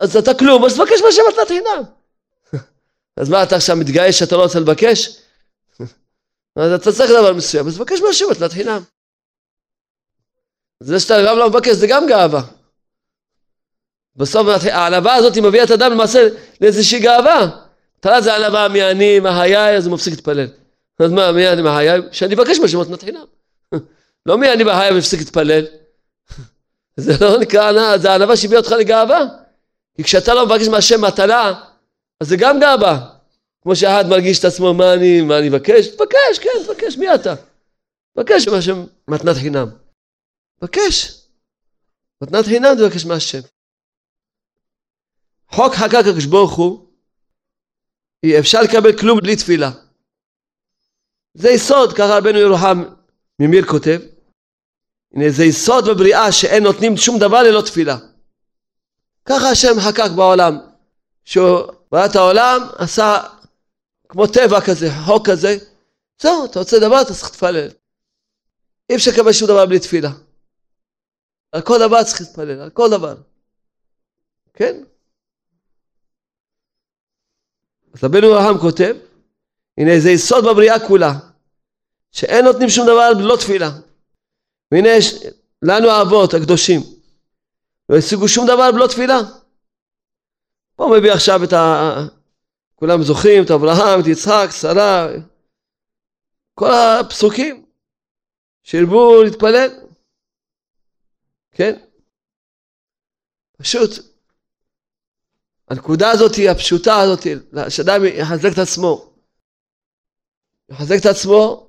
[0.00, 1.82] אז אתה כלום, אז תבקש מהשם מתנת חינם.
[3.20, 5.08] אז מה אתה עכשיו מתגאה שאתה לא רוצה לבקש?
[6.56, 8.82] אז אתה צריך דבר מסוים, אז תבקש מהשם מתנת חינם.
[10.80, 12.42] זה שאתה גם לא מבקש זה גם גאווה.
[14.16, 16.28] בסוף הענווה הזאת מביאה את האדם למעשה
[16.60, 17.48] לאיזושהי גאווה.
[18.00, 20.46] תראה זה ענווה מי אני, מה היה, אז הוא מפסיק להתפלל.
[20.98, 21.96] אז מה, מי אני, מה היה?
[22.12, 23.24] שאני אבקש משהו מתנת חינם.
[24.26, 25.64] לא מי אני, מה היה, ומפסיק להתפלל.
[26.96, 29.20] זה לא נקרא זה ענווה שהביאה אותך לגאווה.
[29.96, 31.52] כי כשאתה לא מבקש מהשם מתנה,
[32.20, 33.06] אז זה גם גאווה.
[33.62, 35.86] כמו שאחד מרגיש את עצמו, מה אני, מה אני אבקש?
[35.86, 37.34] תבקש, כן, תבקש, מי אתה?
[38.14, 39.85] תבקש מהשם מתנת חינם.
[40.62, 41.22] בקש.
[42.22, 43.40] מתנת חינם תבקש מהשם.
[45.50, 46.86] חוק חקק הקדוש ברוך הוא,
[48.22, 49.70] אי אפשר לקבל כלום בלי תפילה.
[51.34, 52.84] זה יסוד, ככה רבנו ירוחם
[53.38, 54.00] ממיר כותב,
[55.14, 57.96] הנה זה יסוד בבריאה שאין נותנים שום דבר ללא תפילה.
[59.24, 60.58] ככה השם חקק בעולם,
[61.24, 61.58] שהוא
[61.92, 63.22] ברא את העולם, עשה
[64.08, 65.56] כמו טבע כזה, חוק כזה,
[66.22, 67.68] זהו, אתה רוצה דבר, אתה צריך להתפלל.
[68.90, 70.10] אי אפשר לקבל שום דבר בלי תפילה.
[71.56, 73.16] על כל דבר צריך להתפלל, על כל דבר.
[74.54, 74.84] כן?
[77.94, 78.96] אז רבנו אברהם כותב,
[79.78, 81.12] הנה זה יסוד בבריאה כולה,
[82.12, 83.70] שאין נותנים שום דבר בלא תפילה.
[84.72, 85.14] והנה יש
[85.62, 86.80] לנו האבות הקדושים,
[87.88, 89.18] לא השיגו שום דבר בלא תפילה.
[90.76, 91.92] פה מביא עכשיו את ה...
[92.74, 95.08] כולם זוכרים את אברהם, את יצחק, שרה,
[96.54, 97.66] כל הפסוקים
[98.62, 99.85] שהרבו להתפלל.
[101.56, 101.78] כן?
[103.58, 103.90] פשוט
[105.68, 107.26] הנקודה הזאת, הפשוטה הזאת,
[107.68, 109.12] שאדם יחזק את עצמו,
[110.68, 111.68] יחזק את עצמו,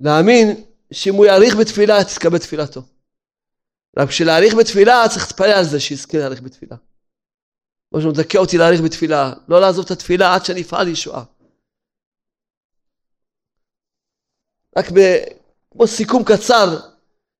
[0.00, 2.82] להאמין שאם הוא יאריך בתפילה, תתקבל תפילתו.
[3.98, 6.76] רק בשביל להאריך בתפילה צריך להתפלל על זה שיזכה להאריך בתפילה.
[7.90, 11.24] כמו שהוא מזכה אותי להאריך בתפילה, לא לעזוב את התפילה עד שאני אפעל ישועה.
[14.76, 14.98] רק ב...
[15.70, 16.90] כמו סיכום קצר,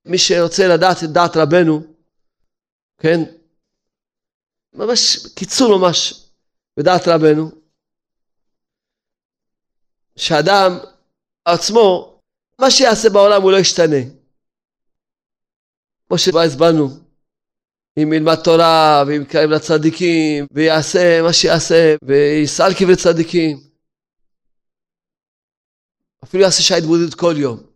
[0.04, 1.82] מי שרוצה לדעת את דעת רבנו,
[2.98, 3.20] כן?
[4.72, 6.24] ממש, קיצור ממש,
[6.76, 7.50] בדעת רבנו,
[10.16, 10.78] שאדם
[11.44, 12.20] עצמו,
[12.60, 14.20] מה שיעשה בעולם הוא לא ישתנה.
[16.08, 16.88] כמו שכבר הסברנו,
[17.98, 23.60] אם ילמד תורה, ואם יקרב לצדיקים, ויעשה מה שיעשה, ויסל קברי צדיקים.
[26.24, 27.69] אפילו יעשה שעה התבודדות כל יום.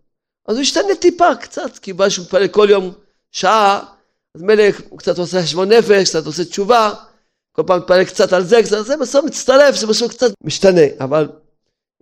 [0.47, 2.93] אז הוא ישתנה טיפה, קצת, כי בא שהוא מתפלל כל יום
[3.33, 3.81] שעה,
[4.35, 6.95] אז מילא הוא קצת עושה חשבון נפש, קצת עושה תשובה,
[7.53, 10.81] כל פעם מתפלל קצת על זה, קצת על זה, בסוף מצטרף, זה בסוף קצת משתנה.
[11.01, 11.29] אבל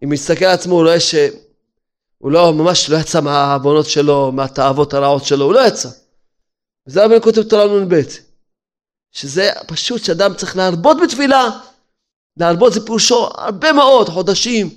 [0.05, 5.25] אם מסתכל על עצמו, הוא רואה שהוא לא, ממש לא יצא מהעוונות שלו, מהתאוות הרעות
[5.25, 5.89] שלו, הוא לא יצא.
[6.87, 8.01] וזה רבי כותב תורה נ"ב,
[9.13, 11.51] שזה פשוט שאדם צריך להרבות בתפילה,
[12.37, 14.71] להרבות זה פירושו הרבה מאוד חודשים,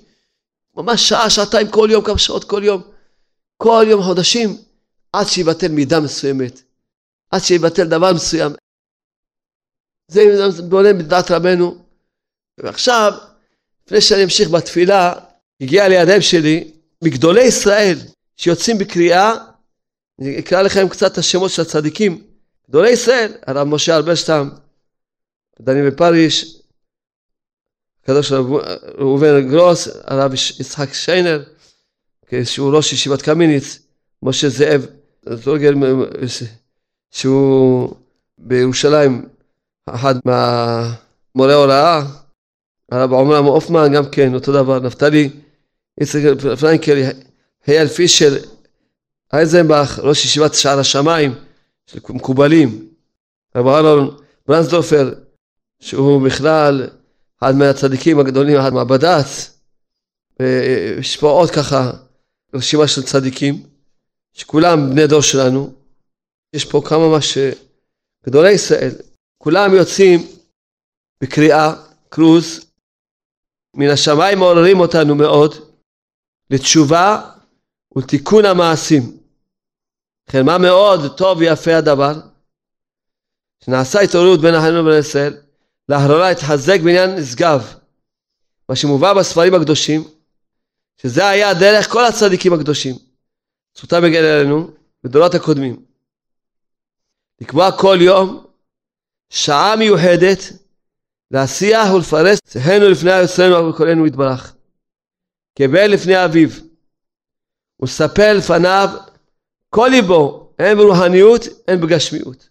[0.76, 2.82] ממש שעה, שעתיים כל יום, כמה שעות כל יום,
[3.58, 4.58] כל יום חודשים,
[5.14, 6.62] עד שיבטל מידה מסוימת,
[7.32, 8.52] עד שיבטל דבר מסוים.
[10.08, 11.86] זה בונה בדעת רבנו.
[12.58, 13.14] ועכשיו,
[13.86, 15.14] לפני שאני אמשיך בתפילה,
[15.62, 16.72] הגיע לידיים שלי
[17.04, 17.98] מגדולי ישראל
[18.38, 19.34] שיוצאים בקריאה,
[20.20, 22.24] אני אקרא לכם קצת את השמות של הצדיקים.
[22.70, 24.50] גדולי ישראל, הרב משה אלברשטם,
[25.62, 26.62] דני בפריש,
[28.04, 28.32] הקדוש
[28.98, 31.44] ראובן גרוס, הרב יצחק שיינר,
[32.44, 33.80] שהוא ראש ישיבת קמיניץ,
[34.24, 34.86] משה זאב
[35.30, 35.76] זורגל,
[37.12, 37.96] שהוא
[38.38, 39.26] בירושלים,
[39.90, 42.04] אחד מהמורה הוראה,
[42.92, 45.30] הרב עומרם הופמן גם כן, אותו דבר, נפתלי,
[46.02, 46.22] יצחק
[46.60, 46.98] פרנקל,
[47.68, 48.36] אייל פישר,
[49.34, 51.34] אייזנבך, ראש ישיבת שער השמיים,
[51.86, 52.88] של מקובלים,
[53.56, 55.14] רב אהרון ברנסדורפר,
[55.80, 56.88] שהוא בכלל
[57.40, 59.60] אחד מהצדיקים הגדולים, אחד מהבד"ץ,
[60.40, 61.92] ויש פה עוד ככה
[62.56, 63.64] רשימה של צדיקים,
[64.34, 65.74] שכולם בני דור שלנו,
[66.54, 67.38] יש פה כמה ממש
[68.26, 68.92] גדולי ישראל,
[69.38, 70.28] כולם יוצאים
[71.22, 71.74] בקריאה,
[72.10, 72.66] קרוז,
[73.74, 75.56] מן השמיים מעוררים אותנו מאוד
[76.50, 77.32] לתשובה
[77.96, 79.18] ולתיקון המעשים.
[80.30, 82.14] לכן מה מאוד טוב ויפה הדבר?
[83.66, 85.38] שנעשה התעוררות בין החיינו ובין ישראל,
[85.90, 87.74] לאחרונה התחזק בעניין נשגב,
[88.70, 90.04] מה שמובא בספרים הקדושים,
[91.02, 92.96] שזה היה דרך כל הצדיקים הקדושים.
[93.78, 94.72] זכותם מגן אלינו
[95.04, 95.86] בדורות הקודמים.
[97.42, 98.46] לקבוע כל יום
[99.30, 100.40] שעה מיוחדת
[101.32, 104.56] להשיח ולפרס צחנו לפני יוצרנו וקולנו יתברך.
[105.58, 106.50] קבל לפני אביו
[107.84, 108.90] וספר לפניו
[109.70, 112.50] כל ליבו, הן ברוחניות, הן בגשמיות.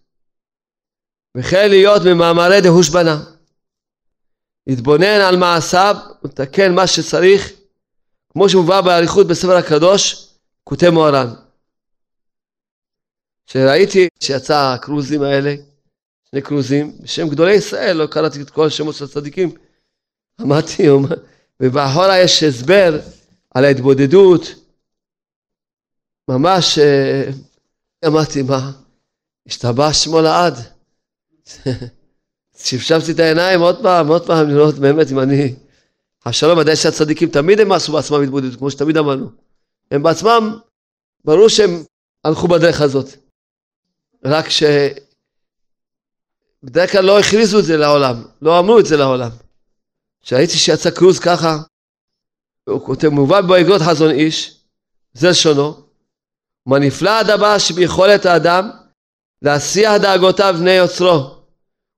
[1.37, 3.24] וכן להיות ממאמרי דהוש בנה.
[4.66, 7.52] להתבונן על מעשיו ולתקן מה שצריך,
[8.34, 10.28] כמו שמובא באריכות בספר הקדוש,
[10.64, 11.26] כותב מוהר"ן.
[13.46, 15.54] כשראיתי שיצא הקרוזים האלה,
[16.30, 19.54] שני קרוזים, בשם גדולי ישראל, לא קראתי את כל השמות של הצדיקים,
[20.40, 20.82] אמרתי,
[21.60, 23.00] ובאחורה יש הסבר
[23.54, 24.42] על ההתבודדות,
[26.28, 27.30] ממש אה,
[28.06, 28.72] אמרתי, מה,
[29.46, 30.54] השתבח שמו לעד.
[32.64, 35.54] שפשפתי את העיניים עוד פעם, עוד פעם, לראות באמת אם אני...
[36.27, 39.31] השלום ודאי שהצדיקים תמיד הם עשו בעצמם התבודדות, כמו שתמיד אמרנו.
[39.90, 40.58] הם בעצמם,
[41.25, 41.85] ברור שהם
[42.25, 43.08] הלכו בדרך הזאת.
[44.25, 44.44] רק
[46.62, 49.31] שבדרך כלל לא הכריזו את זה לעולם, לא אמרו את זה לעולם.
[50.22, 51.56] כשראיתי שיצא קרוז ככה,
[52.68, 54.60] הוא כותב, מובא באגרות חזון איש,
[55.12, 55.85] זה לשונו,
[56.66, 58.70] מה נפלא הדבר שביכולת האדם
[59.42, 61.37] להסיח דאגותיו בני יוצרו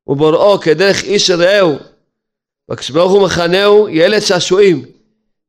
[0.06, 1.76] ובוראו כדרך איש רעהו
[2.70, 4.84] וכשברוך הוא מכנהו ילד שעשועים.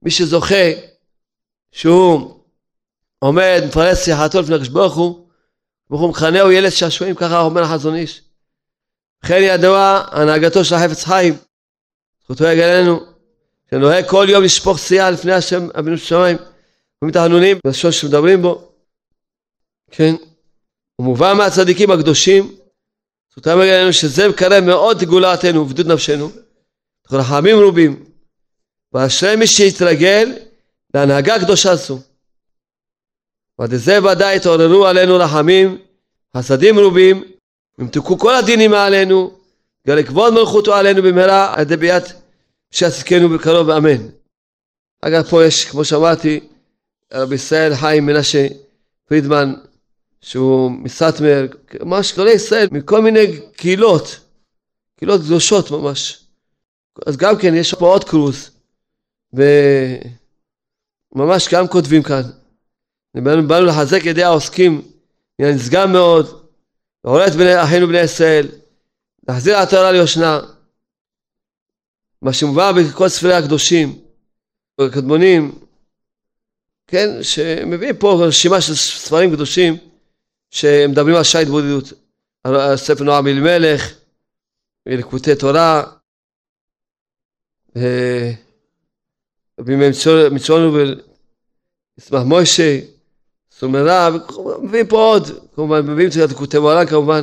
[0.01, 0.71] מי שזוכה
[1.71, 2.39] שהוא
[3.19, 5.27] עומד מפרס שיחתו לפני הקדוש ברוך הוא
[5.89, 8.21] ברוך הוא מכנהו ילד שעשועים, ככה אומר החזון איש.
[9.23, 11.33] וכן ידוע הנהגתו של החפץ חיים,
[12.23, 12.99] זכותו יגלנו,
[13.69, 16.37] שנוהג כל יום לשפוך שיאה לפני השם אבינו שמיים,
[17.01, 18.71] ומתענונים בלשון שמדברים בו,
[19.91, 20.15] כן,
[20.95, 22.55] הוא מובא מהצדיקים הקדושים,
[23.31, 26.31] זכותם יגלנו שזה מקרב מאוד גאולתנו ובדוד נפשנו,
[27.11, 28.03] רחמים רובים,
[28.93, 30.33] ואשרי מי שיתרגל
[30.93, 31.99] להנהגה קדושה זו.
[33.59, 35.77] ועד זה ודאי התעוררו עלינו רחמים,
[36.37, 37.23] חסדים רובים,
[37.79, 39.37] ימתקו כל הדינים מעלינו,
[39.87, 42.03] גלה כבוד מלכותו עלינו במהרה על ידי ביאת
[42.71, 44.07] שיצקנו בקרוב אמן.
[45.01, 46.39] אגב פה יש כמו שאמרתי
[47.13, 48.47] רבי ישראל חיים מנשה
[49.05, 49.53] פרידמן
[50.21, 51.45] שהוא מסטמר,
[51.81, 54.19] ממש גדולי ישראל מכל מיני קהילות,
[54.97, 56.26] קהילות קדושות ממש.
[57.05, 58.51] אז גם כן יש פה עוד קרוז
[61.13, 62.21] וממש גם כותבים כאן.
[63.15, 64.81] באנו, באנו לחזק ידי העוסקים,
[65.39, 66.49] נשגב מאוד,
[67.05, 68.47] לעורר את בני, אחינו בני ישראל,
[69.27, 70.39] להחזיר התורה ליושנה.
[72.21, 73.99] מה שמובא בכל ספרי הקדושים,
[74.81, 75.59] הקדמונים,
[76.87, 79.77] כן, שמביאים פה רשימה של ספרים קדושים
[80.51, 81.93] שמדברים על שעה התבודדות,
[82.43, 83.93] על ספר נועם אלימלך,
[84.85, 85.83] לקוטי תורה,
[89.61, 89.89] בימי
[90.31, 92.79] מצוונו וישמח מוישה,
[93.51, 94.09] סומרה,
[94.61, 97.21] מביאים פה עוד, כמובן, מביאים את לקוטי מוהר"ן כמובן,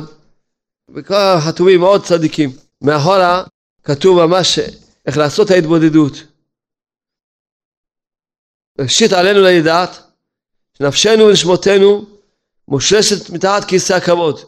[0.95, 2.49] וכל החתומים מאוד צדיקים.
[2.81, 3.43] מאחורה
[3.83, 4.59] כתוב ממש
[5.05, 6.13] איך לעשות ההתבודדות.
[8.79, 9.89] ראשית עלינו לידעת
[10.77, 12.05] שנפשנו ונשמותינו
[12.67, 14.39] מושרשת מתחת כיסא הכבוד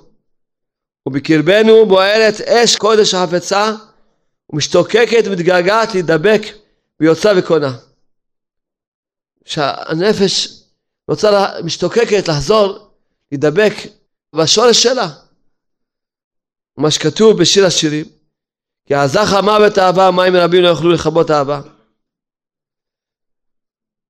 [1.08, 3.76] ובקרבנו בוערת אש קודש החפצה
[4.50, 6.42] ומשתוקקת ומתגעגעת להידבק
[7.00, 7.78] ביוצא וקונה.
[9.46, 10.64] שהנפש
[11.08, 12.92] רוצה, לה, משתוקקת לחזור,
[13.32, 13.74] להידבק
[14.36, 15.08] בשורש שלה.
[16.78, 18.06] מה שכתוב בשיר השירים,
[18.86, 21.62] כי עזך המוות אהבה, מים רבים לא יוכלו לכבות אהבה.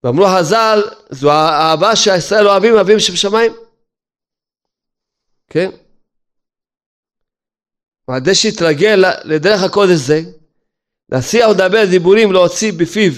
[0.04, 3.54] ואמרו חז"ל, זו האהבה שהישראל אוהבים, אוהבים שבשמיים.
[5.50, 5.70] כן?
[8.08, 10.22] ועל ידי שהתרגל לדרך הקודש זה,
[11.10, 13.12] להסיע ולדבר דיבורים להוציא בפיו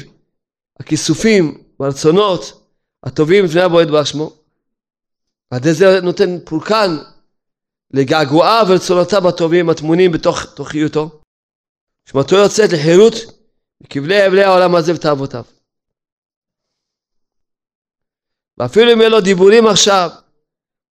[0.80, 2.68] הכיסופים והרצונות
[3.04, 4.34] הטובים לפני הבועט באשמו.
[5.52, 6.98] ועל ידי זה נותן פורקן
[7.92, 11.22] לגעגועיו ורצונותיו הטובים הטמונים בתוך תוכיותו.
[12.06, 13.14] שמתו יוצאת לחירות
[13.82, 15.44] מכבלי אבלי העולם הזה ותאוותיו.
[18.58, 20.10] ואפילו אם יהיו לו דיבורים עכשיו,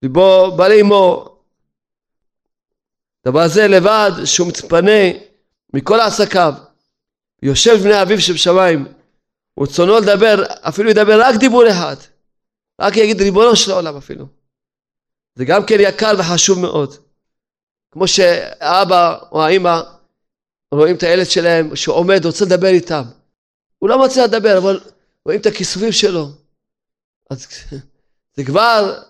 [0.02, 1.37] ליבו בא לאמו,
[3.28, 5.18] דבר זה לבד שהוא מתפנה
[5.74, 6.54] מכל עסקיו,
[7.42, 8.86] יושב בני אביו שבשמיים,
[9.58, 11.96] ורצונו לדבר, אפילו ידבר רק דיבור אחד,
[12.80, 14.26] רק יגיד ריבונו של העולם אפילו.
[15.34, 16.94] זה גם כן יקר וחשוב מאוד.
[17.90, 19.80] כמו שהאבא או האמא
[20.72, 23.02] רואים את הילד שלהם שעומד, רוצה לדבר איתם.
[23.78, 24.80] הוא לא רוצה לדבר, אבל
[25.24, 26.28] רואים את הכיסופים שלו.
[27.30, 27.46] אז
[28.36, 29.02] זה כבר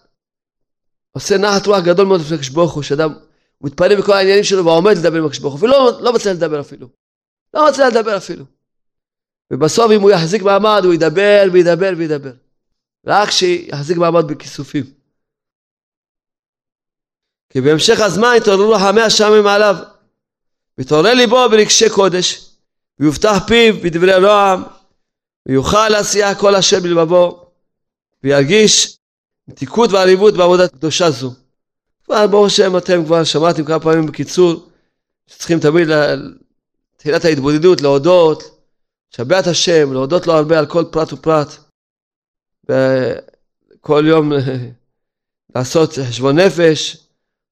[1.12, 3.14] עושה נחת רוח גדול מאוד לפני הקדוש ברוך הוא, שאדם
[3.60, 6.88] מתפנה בכל העניינים שלו ועומד לדבר עם הקדוש ברוך הוא, ולא לא מצליח לדבר אפילו.
[7.54, 8.44] לא מצליח לדבר אפילו.
[9.50, 12.32] ובסוף אם הוא יחזיק מעמד הוא ידבר וידבר וידבר.
[13.06, 14.84] רק שיחזיק מעמד בכיסופים.
[17.50, 19.76] כי בהמשך הזמן התעוררו רחמי השמים מעליו.
[20.78, 22.50] ויתעורר ליבו ברגשי קודש,
[22.98, 24.62] ויובטח פיו בדברי נועם,
[25.46, 27.50] ויוכל להסיע כל אשר בלבבו,
[28.24, 28.98] וירגיש
[29.48, 31.30] מתיקות ועליבות בעבודת קדושה זו.
[32.08, 34.68] כבר ברוך השם אתם כבר שמעתם כמה פעמים בקיצור,
[35.26, 38.42] שצריכים תמיד לתחילת ההתבודדות להודות,
[39.12, 41.48] לשבח את השם, להודות לו הרבה על כל פרט ופרט.
[42.64, 44.32] וכל יום
[45.54, 46.96] לעשות חשבון נפש,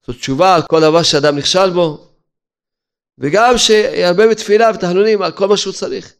[0.01, 2.07] לעשות תשובה על כל דבר שאדם נכשל בו,
[3.17, 6.13] וגם שירבה בתפילה ותחנונים על כל מה שהוא צריך.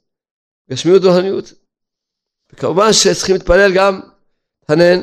[0.72, 1.54] גשמיות ורוחניות.
[2.54, 4.00] וכמובן שצריכים להתפלל גם,
[4.68, 5.00] תנן,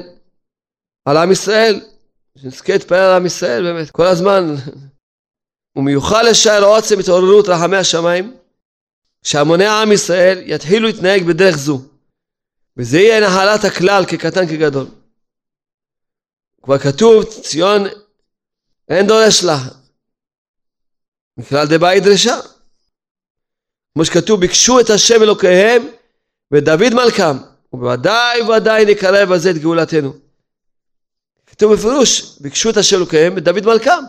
[1.05, 1.94] על עם ישראל,
[2.39, 4.55] שנזכה להתפלל על עם ישראל באמת, כל הזמן.
[5.77, 8.37] ומיוחד לשער עוצם התעוררות רחמי השמיים,
[9.23, 11.81] שהמוני עם ישראל יתחילו להתנהג בדרך זו,
[12.77, 14.87] וזה יהיה נחלת הכלל כקטן כגדול.
[16.63, 17.83] כבר כתוב, ציון
[18.89, 19.59] אין דורש לה,
[21.37, 22.37] מכלל דבעי דרשה.
[23.95, 25.89] כמו שכתוב, ביקשו את השם אלוקיהם
[26.53, 27.37] ודוד מלכם,
[27.73, 30.24] ובוודאי ובוודאי נקרב בזה את גאולתנו.
[31.55, 34.03] כתוב בפירוש, ביקשו את השם אלוקיהם ודוד מלכם.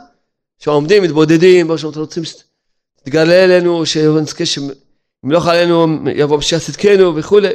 [0.59, 7.53] שעומדים, מתבודדים, מה שאתם רוצים שתתגלה אלינו, שנזכה שימלוך עלינו, יבוא משיח צדקנו וכולי.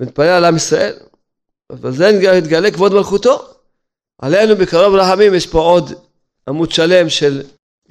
[0.00, 0.94] ונתפלל על עם ישראל.
[1.70, 3.54] אבל זה יתגלה כבוד מלכותו.
[4.18, 5.92] עלינו בקרוב רחמים יש פה עוד
[6.48, 7.42] עמוד שלם של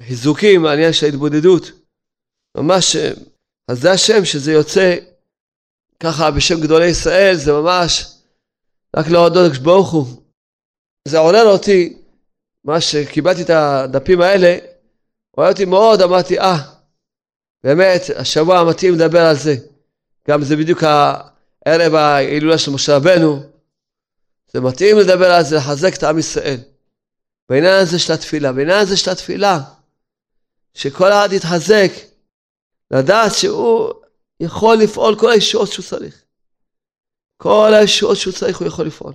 [0.02, 1.70] חיזוקים, העניין של ההתבודדות.
[2.56, 2.96] ממש,
[3.68, 4.96] אז זה השם שזה יוצא
[6.00, 8.06] ככה בשם גדולי ישראל, זה ממש
[8.96, 10.21] רק להודות לקדוש ברוך הוא.
[11.08, 12.02] זה עורר אותי,
[12.64, 14.58] מה שקיבלתי את הדפים האלה,
[15.30, 16.56] עורר אותי מאוד, אמרתי, אה,
[17.64, 19.54] באמת, השבוע מתאים לדבר על זה.
[20.28, 23.42] גם זה בדיוק הערב ההילולה של משה רבנו.
[24.52, 26.58] זה מתאים לדבר על זה, לחזק את עם ישראל.
[27.48, 29.58] בעניין הזה של התפילה, בעניין הזה של התפילה,
[30.74, 31.90] שכל אחד יתחזק,
[32.90, 33.92] לדעת שהוא
[34.40, 36.24] יכול לפעול כל הישועות שהוא צריך.
[37.36, 39.14] כל הישועות שהוא צריך הוא יכול לפעול.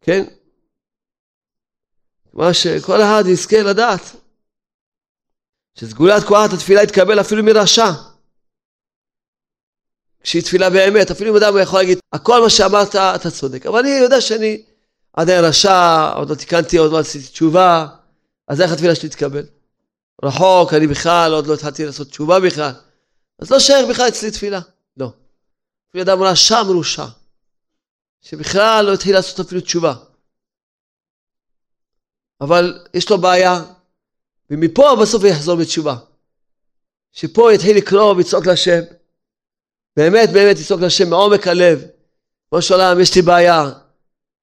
[0.00, 0.24] כן?
[2.38, 4.00] מה שכל אחד יזכה לדעת.
[5.74, 7.90] שסגולת כוח התפילה יתקבל אפילו מרשע.
[10.22, 13.66] כשהיא תפילה באמת, אפילו אם אדם יכול להגיד, הכל מה שאמרת, אתה צודק.
[13.66, 14.62] אבל אני יודע שאני
[15.12, 17.86] עדיין רשע, עוד לא תיקנתי, עוד לא עשיתי תשובה,
[18.48, 19.46] אז איך התפילה שלי תתקבל?
[20.24, 22.72] רחוק, אני בכלל, עוד לא התחלתי לעשות תשובה בכלל.
[23.38, 24.60] אז לא שייך בכלל אצלי תפילה.
[24.96, 25.12] לא.
[25.90, 27.06] אפילו אדם רשע מרושע,
[28.20, 29.94] שבכלל לא התחיל לעשות אפילו תשובה.
[32.40, 33.62] אבל יש לו בעיה,
[34.50, 35.96] ומפה בסוף הוא יחזור בתשובה.
[37.12, 38.80] שפה יתחיל לקרוא ולצעוק להשם.
[39.96, 41.84] באמת באמת לצעוק להשם מעומק הלב.
[42.48, 43.70] כמו שעולם, יש לי בעיה.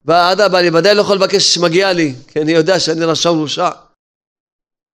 [0.05, 3.69] ואדרבה, אני ודאי לא יכול לבקש שמגיע לי, כי אני יודע שאני רשע ומרושע.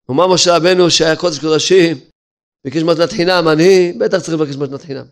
[0.09, 1.97] ומה משה רבנו שהיה קודש קודשים,
[2.63, 5.05] ביקש מתנת חינם, אני בטח צריך לבקש מתנת חינם.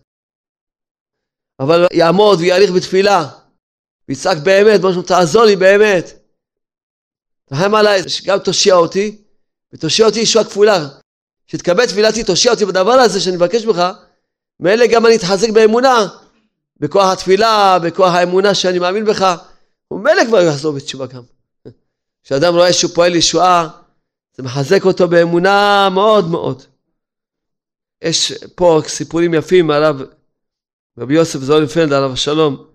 [1.60, 3.30] אבל יעמוד ויעריך בתפילה,
[4.10, 6.27] ויצעק באמת, משהו תעזור לי באמת.
[7.50, 9.18] תרחם עליי, שגם תושיע אותי,
[9.74, 10.88] ותושיע אותי ישועה כפולה.
[11.48, 13.82] שתקבל תפילתי, תושיע אותי בדבר הזה שאני מבקש ממך,
[14.60, 16.08] מאלה גם אני אתחזק באמונה,
[16.80, 19.36] בכוח התפילה, בכוח האמונה שאני מאמין בך,
[19.92, 21.24] ומילא כבר יחזור בתשובה גם.
[22.24, 23.70] כשאדם רואה שהוא פועל ישועה,
[24.36, 26.64] זה מחזק אותו באמונה מאוד מאוד.
[28.02, 30.02] יש פה סיפורים יפים הרב
[30.98, 32.68] רבי יוסף זולנפלד עליו השלום.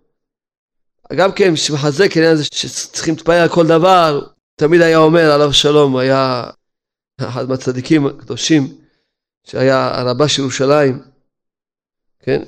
[1.16, 5.96] גם כן שמחזק העניין הזה שצריכים להתפלל על כל דבר, תמיד היה אומר עליו השלום,
[5.96, 6.50] היה
[7.20, 8.78] אחד מהצדיקים הקדושים
[9.44, 11.03] שהיה הרבה של ירושלים,
[12.20, 12.42] כן?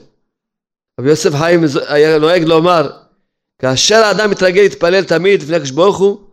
[1.01, 2.91] רבי יוסף חיים היה נוהג לומר,
[3.59, 6.31] כאשר האדם מתרגל להתפלל תמיד לפני הקדוש ברוך הוא,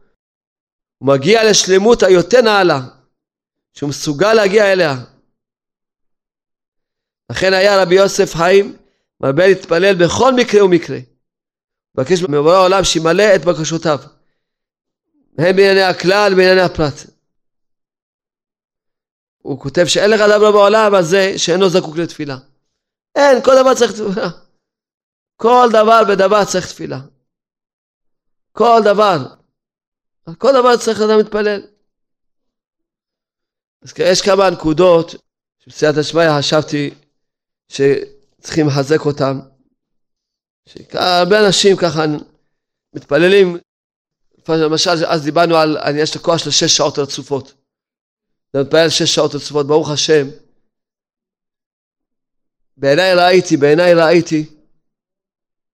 [0.98, 2.80] הוא מגיע לשלמות היותר נעלה,
[3.74, 4.96] שהוא מסוגל להגיע אליה.
[7.32, 8.78] לכן היה רבי יוסף חיים
[9.22, 10.98] מרבה להתפלל בכל מקרה ומקרה.
[11.96, 14.00] מבקש מבורא העולם שימלא את בקשותיו,
[15.38, 16.94] הן בענייני הכלל ובענייני הפרט.
[19.42, 22.38] הוא כותב שאין לך דבר בעולם הזה שאינו זקוק לתפילה.
[23.16, 24.28] אין, כל דבר צריך תפילה.
[25.36, 27.00] כל דבר בדבר צריך תפילה.
[28.52, 29.18] כל דבר.
[30.38, 31.62] כל דבר צריך אדם להתפלל.
[33.82, 35.16] אז יש כמה נקודות
[35.60, 36.94] שבסייעתא שמיא חשבתי
[37.68, 39.40] שצריכים לחזק אותם.
[40.66, 42.02] שהרבה אנשים ככה
[42.96, 43.58] מתפללים,
[44.50, 47.54] למשל אז דיברנו על העניין של הכוח של שש שעות רצופות.
[48.50, 50.28] אתה מתפלל שש שעות רצופות, ברוך השם.
[52.78, 54.56] בעיניי ראיתי, בעיניי ראיתי,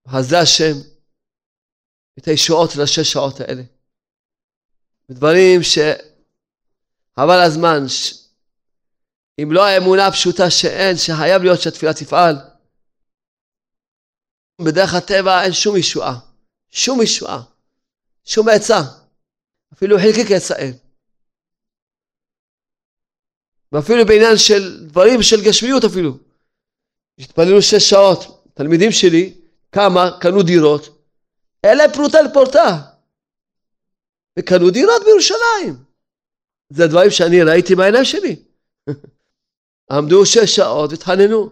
[0.08, 0.74] חזה השם,
[2.18, 3.62] את הישועות של השש שעות האלה.
[5.10, 8.14] דברים שחבל הזמן, ש...
[9.42, 12.36] אם לא האמונה הפשוטה שאין, שחייב להיות שהתפילה תפעל.
[14.60, 16.18] בדרך הטבע אין שום ישועה,
[16.70, 17.42] שום ישועה,
[18.28, 18.80] שום עצה,
[19.72, 20.74] אפילו חלקיק עצה אין.
[23.72, 26.18] ואפילו בעניין של דברים של גשמיות אפילו.
[27.18, 29.34] התפללו שש שעות, תלמידים שלי,
[29.72, 31.02] כמה קנו דירות,
[31.64, 32.80] אלה פרוטה לפורטה.
[34.38, 35.84] וקנו דירות בירושלים.
[36.70, 38.36] זה דברים שאני ראיתי בעיניים שלי.
[39.92, 41.50] עמדו שש שעות והתחננו.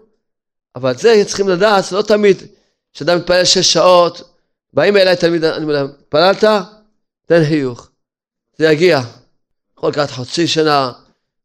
[0.74, 2.36] אבל זה צריכים לדעת, לא תמיד
[2.92, 4.35] כשאדם מתפלל שש שעות,
[4.76, 6.44] באים אליי תלמיד, אני אומר להם, התפללת?
[7.26, 7.90] תן חיוך.
[8.58, 9.00] זה יגיע.
[9.78, 10.92] יכול לקחת חצי שנה,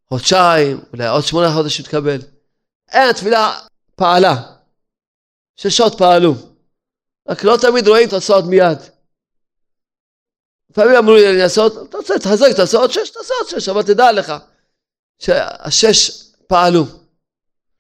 [0.09, 2.21] חודשיים, אולי עוד שמונה חודשים תקבל.
[2.91, 3.59] אין, התפילה
[3.95, 4.36] פעלה.
[5.55, 6.34] שש שעות פעלו.
[7.27, 8.77] רק לא תמיד רואים תוצאות מיד.
[10.69, 14.11] לפעמים אמרו לי לעשות, אתה רוצה להתחזק, תעשה עוד שש, תעשה עוד שש, אבל תדע
[14.11, 14.34] לך
[15.19, 16.86] שהשש פעלו.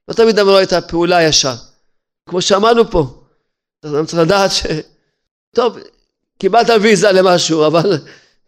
[0.07, 1.55] לא תמיד אמרו את הפעולה ישר.
[2.29, 3.23] כמו שאמרנו פה,
[3.79, 4.65] אתה צריך לדעת ש...
[5.55, 5.77] טוב,
[6.39, 7.97] קיבלת ויזה למשהו, אבל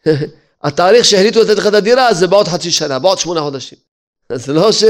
[0.64, 3.78] התאריך שהחליטו לתת לך את הדירה זה בעוד חצי שנה, בעוד שמונה חודשים.
[4.34, 4.84] זה לא ש...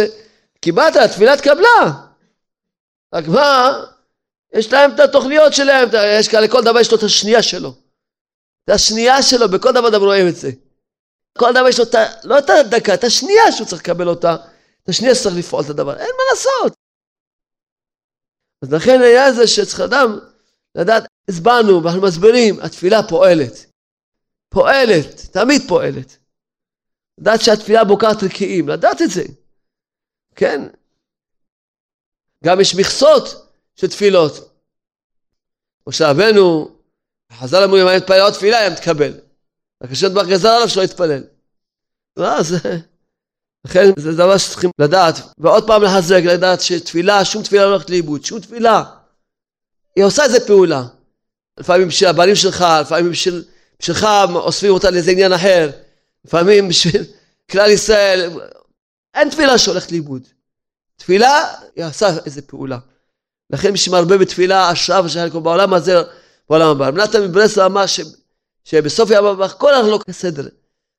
[0.60, 2.04] קיבלת, התפילה התקבלה.
[3.14, 3.80] רק מה,
[4.54, 5.90] יש להם את התוכניות שלהם,
[6.20, 7.74] יש כאלה, כל דבר יש לו את השנייה שלו.
[8.68, 10.52] זה השנייה שלו, בכל דבר אדם רואים את זה.
[11.38, 12.06] כל אדם יש לו את ה...
[12.24, 14.36] לא את הדקה, את השנייה שהוא צריך לקבל אותה,
[14.84, 16.74] את השנייה שצריך לפעול את הדבר, אין מה לעשות.
[18.62, 20.20] אז לכן היה זה שצריך אדם
[20.76, 23.66] לדעת, הסברנו ואנחנו מסבירים, התפילה פועלת.
[24.50, 26.18] פועלת, תמיד פועלת.
[27.18, 29.24] לדעת שהתפילה בוקעת רקיעים, לדעת את זה.
[30.36, 30.62] כן?
[32.46, 34.54] גם יש מכסות של תפילות.
[35.88, 36.76] משה רבנו,
[37.34, 39.14] חז"ל אמרו, אם היה מתפלל עוד תפילה, היה מתקבל.
[39.84, 41.24] רק השם דבר גזר עליו שלא יתפלל.
[42.18, 42.58] לא, זה...
[43.66, 48.26] לכן זה דבר שצריכים לדעת, ועוד פעם לחזק, לדעת שתפילה, שום תפילה לא הולכת לאיבוד,
[48.26, 48.84] שום תפילה.
[49.96, 50.84] היא עושה איזה פעולה.
[51.60, 53.44] לפעמים בשביל הבנים שלך, לפעמים בשביל,
[53.80, 55.70] בשבילך אוספים אותה לאיזה עניין אחר,
[56.26, 57.04] לפעמים בשביל
[57.52, 58.32] כלל ישראל.
[59.14, 60.22] אין תפילה שהולכת לאיבוד.
[60.96, 62.78] תפילה, היא עושה איזה פעולה.
[63.50, 66.02] לכן מי שמרבה בתפילה, אשר ילכו בעולם הזה,
[66.50, 66.88] בעולם הבא.
[66.88, 68.00] רב נתן מברסלב אמר ש,
[68.64, 70.48] שבסוף יום הבא, הכל הלך לו כסדר.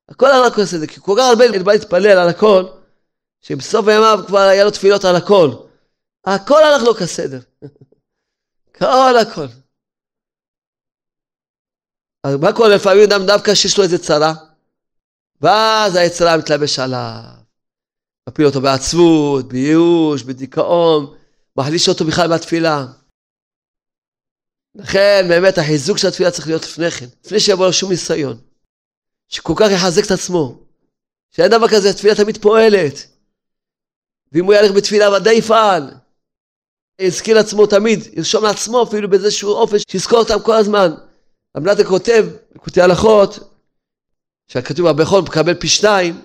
[0.09, 2.65] הכל לו כסדר, כי כל כך הרבה בא להתפלל על הכל,
[3.41, 5.51] שבסוף ימיו כבר היה לו תפילות על הכל.
[6.25, 7.39] הכל הלך לו כסדר.
[8.77, 9.47] כל הכל.
[12.23, 14.33] אז מה קורה לפעמים אדם דווקא שיש לו איזה צרה,
[15.41, 17.23] ואז היצרה מתלבש עליו.
[18.29, 21.15] מפיל אותו בעצבות, בייאוש, בדיכאון,
[21.57, 22.85] מחליש אותו בכלל מהתפילה.
[24.75, 28.37] לכן באמת החיזוק של התפילה צריך להיות לפני כן, לפני שיבוא לו שום ניסיון.
[29.27, 30.59] שכל כך יחזק את עצמו.
[31.31, 33.07] שאין דבר כזה, התפילה תמיד פועלת.
[34.31, 36.04] ואם הוא ילך בתפילה ודאי יפעל.
[36.99, 40.91] יזכיר לעצמו תמיד, ירשום לעצמו אפילו באיזשהו אופן, שיזכור אותם כל הזמן.
[41.55, 42.25] המלטה כותב,
[42.55, 43.39] בקוטעי הלכות,
[44.47, 46.21] שהכתוב הבכור מקבל פי שניים,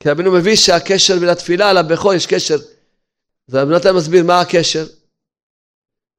[0.00, 2.56] כי רבינו מביא שהקשר בין התפילה לבכור יש קשר.
[3.48, 4.86] אז המלטה מסביר מה הקשר.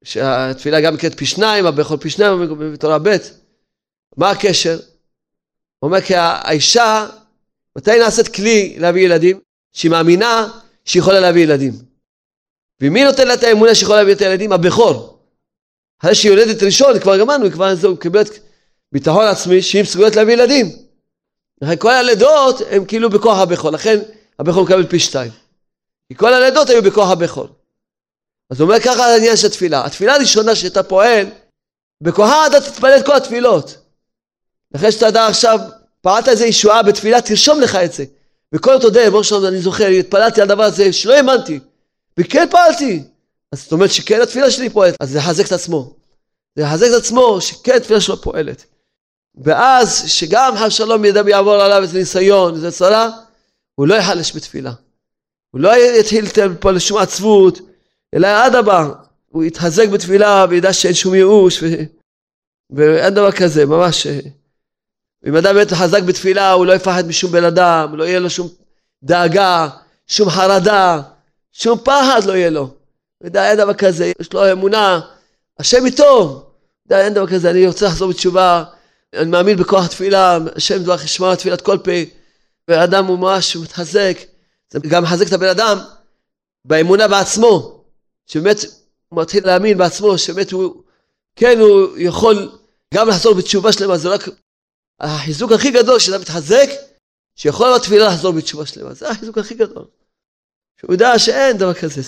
[0.04, 3.16] שהתפילה גם נקראת פי שניים, הבכור פי שניים, בתורה ב',
[4.16, 4.78] מה הקשר?
[5.78, 7.06] הוא אומר כי האישה,
[7.78, 9.40] מתי נעשית כלי להביא ילדים?
[9.72, 10.48] שהיא מאמינה
[10.84, 11.91] שהיא יכולה להביא ילדים.
[12.82, 14.52] ומי נותן לה את האמונה שיכולה להביא את הילדים?
[14.52, 15.18] הבכור.
[16.00, 18.28] אחרי שהיא יולדת ראשון, כבר גמרנו, היא כבר קיבלת
[18.92, 20.66] ביטחון עצמי שהיא מסוגלת להביא ילדים.
[21.62, 23.98] לכן כל הלידות הם כאילו בכוח הבכור, לכן
[24.38, 25.32] הבכור מקבל פי שתיים.
[26.08, 27.48] כי כל הלידות היו בכוח הבכור.
[28.50, 29.86] אז הוא אומר ככה על העניין של התפילה.
[29.86, 31.26] התפילה הראשונה שאתה פועל,
[32.00, 33.78] בכוחה אתה תתפלל את כל התפילות.
[34.76, 35.58] אחרי שאתה יודע עכשיו,
[36.00, 38.04] פעלת איזה ישועה בתפילה, תרשום לך את זה.
[38.52, 41.60] וכל תודה, שלום, אני זוכר, התפללתי על דבר הזה שלא האמנתי.
[42.18, 43.02] וכן פעלתי.
[43.52, 45.94] אז זאת אומרת שכן התפילה שלי פועלת, אז זה יחזק את עצמו.
[46.56, 48.64] זה יחזק את עצמו שכן התפילה שלו פועלת.
[49.34, 53.10] ואז שגם חס שלום ידע ויעבור עליו איזה ניסיון, איזה צרה,
[53.74, 54.72] הוא לא יחלש בתפילה.
[55.50, 56.24] הוא לא יתחיל
[56.60, 57.58] פה לשום עצבות,
[58.14, 58.88] אלא אדרבה,
[59.28, 61.66] הוא יתחזק בתפילה וידע שאין שום ייאוש, ו...
[62.70, 64.06] ואין דבר כזה, ממש.
[65.26, 68.48] אם אדם באמת חזק בתפילה, הוא לא יפחד משום בן אדם, לא יהיה לו שום
[69.02, 69.68] דאגה,
[70.06, 71.02] שום חרדה,
[71.52, 72.74] שום פחד לא יהיה לו.
[73.22, 75.00] ודאי, אין דבר כזה, יש לו אמונה,
[75.58, 76.46] השם איתו.
[76.86, 78.64] די, אין דבר כזה, אני רוצה לחזור בתשובה,
[79.14, 81.90] אני מאמין בכוח התפילה, השם דבר ישמע תפילת כל פה,
[82.68, 84.18] ואדם הוא ממש מתחזק,
[84.70, 85.78] זה גם מחזק את הבן אדם
[86.64, 87.84] באמונה בעצמו,
[88.26, 88.58] שבאמת
[89.08, 90.82] הוא מתחיל להאמין בעצמו, שבאמת הוא,
[91.36, 92.58] כן, הוא יכול
[92.94, 94.28] גם לחזור בתשובה שלמה, זה רק
[95.00, 96.68] החיזוק הכי גדול שאדם מתחזק,
[97.36, 99.84] שיכול בתפילה לחזור בתשובה שלמה, זה החיזוק הכי גדול.
[100.82, 102.02] שהוא יודע שאין דבר כזה.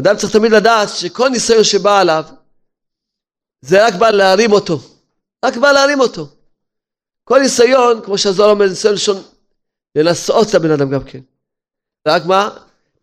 [0.00, 2.24] אדם צריך תמיד לדעת שכל ניסיון שבא עליו,
[3.60, 4.80] זה רק בא להרים אותו.
[5.44, 6.28] רק בא להרים אותו.
[7.24, 9.22] כל ניסיון, כמו שהזוהר אומר, ניסיון לשון,
[9.94, 11.20] לנסות את הבן אדם גם כן.
[12.08, 12.50] רק מה?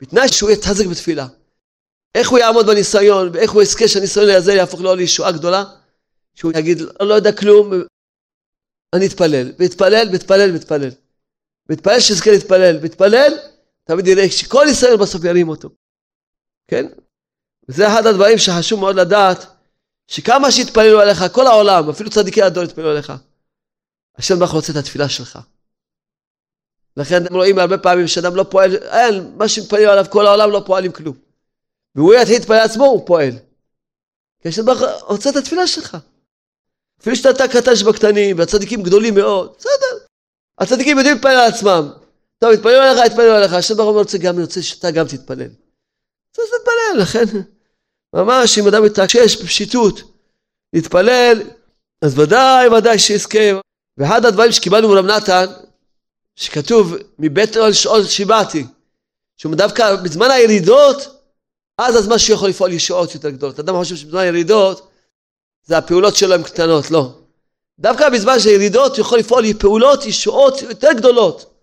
[0.01, 1.27] בתנאי שהוא יתחזק בתפילה.
[2.15, 5.63] איך הוא יעמוד בניסיון, ואיך הוא יזכה שהניסיון הזה יהפוך לו לישועה גדולה?
[6.35, 7.71] שהוא יגיד, לא יודע כלום,
[8.95, 10.89] אני אתפלל, ואתפלל, ואתפלל, ואתפלל.
[11.69, 13.33] ואתפלל שיזכה להתפלל, ואתפלל,
[13.89, 15.69] תמיד יראה שכל ניסיון בסוף ירים אותו.
[16.67, 16.85] כן?
[17.69, 19.45] וזה אחד הדברים שחשוב מאוד לדעת,
[20.07, 23.13] שכמה שיתפללו עליך, כל העולם, אפילו צדיקי הדור יתפללו עליך,
[24.15, 25.39] השם ברוך רוצה את התפילה שלך.
[26.97, 30.85] לכן רואים הרבה פעמים שאדם לא פועל, אין, מה שמתפללים עליו כל העולם לא פועל
[30.85, 31.17] עם כלום.
[31.95, 33.33] והוא יתחיל להתפלל עצמו, הוא פועל.
[34.41, 35.97] כי השם ברוך רוצה את התפילה שלך.
[37.01, 40.05] אפילו שאתה קטן שבקטנים, והצדיקים גדולים מאוד, בסדר.
[40.59, 42.08] הצדיקים יודעים להתפלל על עצמם.
[42.39, 43.53] טוב, יתפללו עליך, יתפללו עליך.
[43.53, 45.49] השם ברוך הוא רוצה גם, רוצה שאתה גם תתפלל.
[46.37, 47.39] אז תתפלל, לכן,
[48.15, 50.01] ממש אם אדם מתעקש בפשיטות
[50.73, 51.41] להתפלל,
[52.01, 53.39] אז ודאי ודאי שיזכה.
[53.97, 55.45] ואחד הדברים שקיבלנו מרב נתן,
[56.35, 58.65] שכתוב מבית אוהל שאול שיבעתי,
[59.37, 60.97] שהוא דווקא בזמן הירידות,
[61.77, 63.59] אז הזמן שהוא יכול לפעול ישועות יותר גדולות.
[63.59, 64.89] אדם חושב שבזמן הירידות,
[65.65, 67.11] זה הפעולות שלו הן קטנות, לא.
[67.79, 71.58] דווקא בזמן של ירידות הוא יכול לפעול פעולות ישועות יותר גדולות.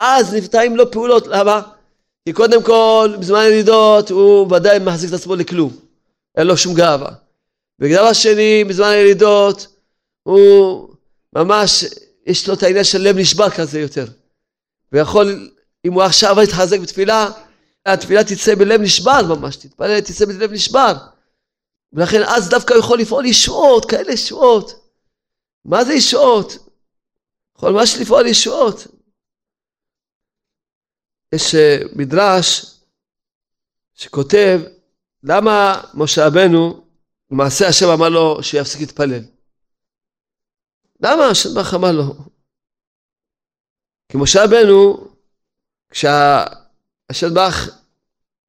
[0.00, 1.62] אז נפתעים לו פעולות, למה?
[2.24, 5.76] כי קודם כל, בזמן ירידות הוא ודאי מחזיק את עצמו לכלום.
[6.36, 7.10] אין לו שום גאווה.
[7.80, 9.66] ודבר שני, בזמן הירידות,
[10.22, 10.88] הוא
[11.34, 11.84] ממש,
[12.26, 14.06] יש לו את העניין של לב נשבר כזה יותר.
[14.92, 15.50] ויכול,
[15.84, 17.30] אם הוא עכשיו יתחזק בתפילה,
[17.86, 20.92] התפילה תצא בלב נשבר ממש, תתפלל, תצא בלב נשבר.
[21.92, 24.92] ולכן אז דווקא הוא יכול לפעול ישועות, כאלה ישועות.
[25.64, 26.58] מה זה ישועות?
[27.56, 28.86] יכול ממש לפעול ישועות.
[31.34, 32.78] יש אה, מדרש
[33.94, 34.60] שכותב
[35.22, 36.84] למה משה רבנו
[37.30, 39.22] למעשה השם אמר לו שיפסיק להתפלל.
[41.00, 42.14] למה השם ברוך אמר לו?
[44.08, 45.08] כי משה רבנו,
[45.90, 47.56] כשהשם ברוך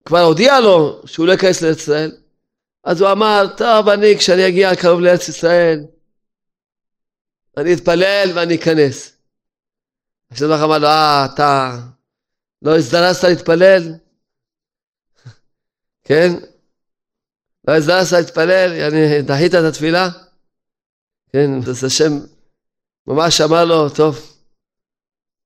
[0.05, 2.11] כבר הודיע לו שהוא לא ייכנס לארץ ישראל,
[2.83, 5.85] אז הוא אמר, טוב, אני, כשאני אגיע קרוב לארץ ישראל,
[7.57, 9.17] אני אתפלל ואני אכנס.
[10.31, 11.79] השם ברוך אמר לו, אה, אתה
[12.61, 13.81] לא הזדרזת להתפלל?
[16.01, 16.29] כן?
[17.67, 20.07] לא הזדרזת להתפלל, יעני, דחית את התפילה?
[21.29, 22.11] כן, אז השם
[23.07, 24.15] ממש אמר לו, טוב,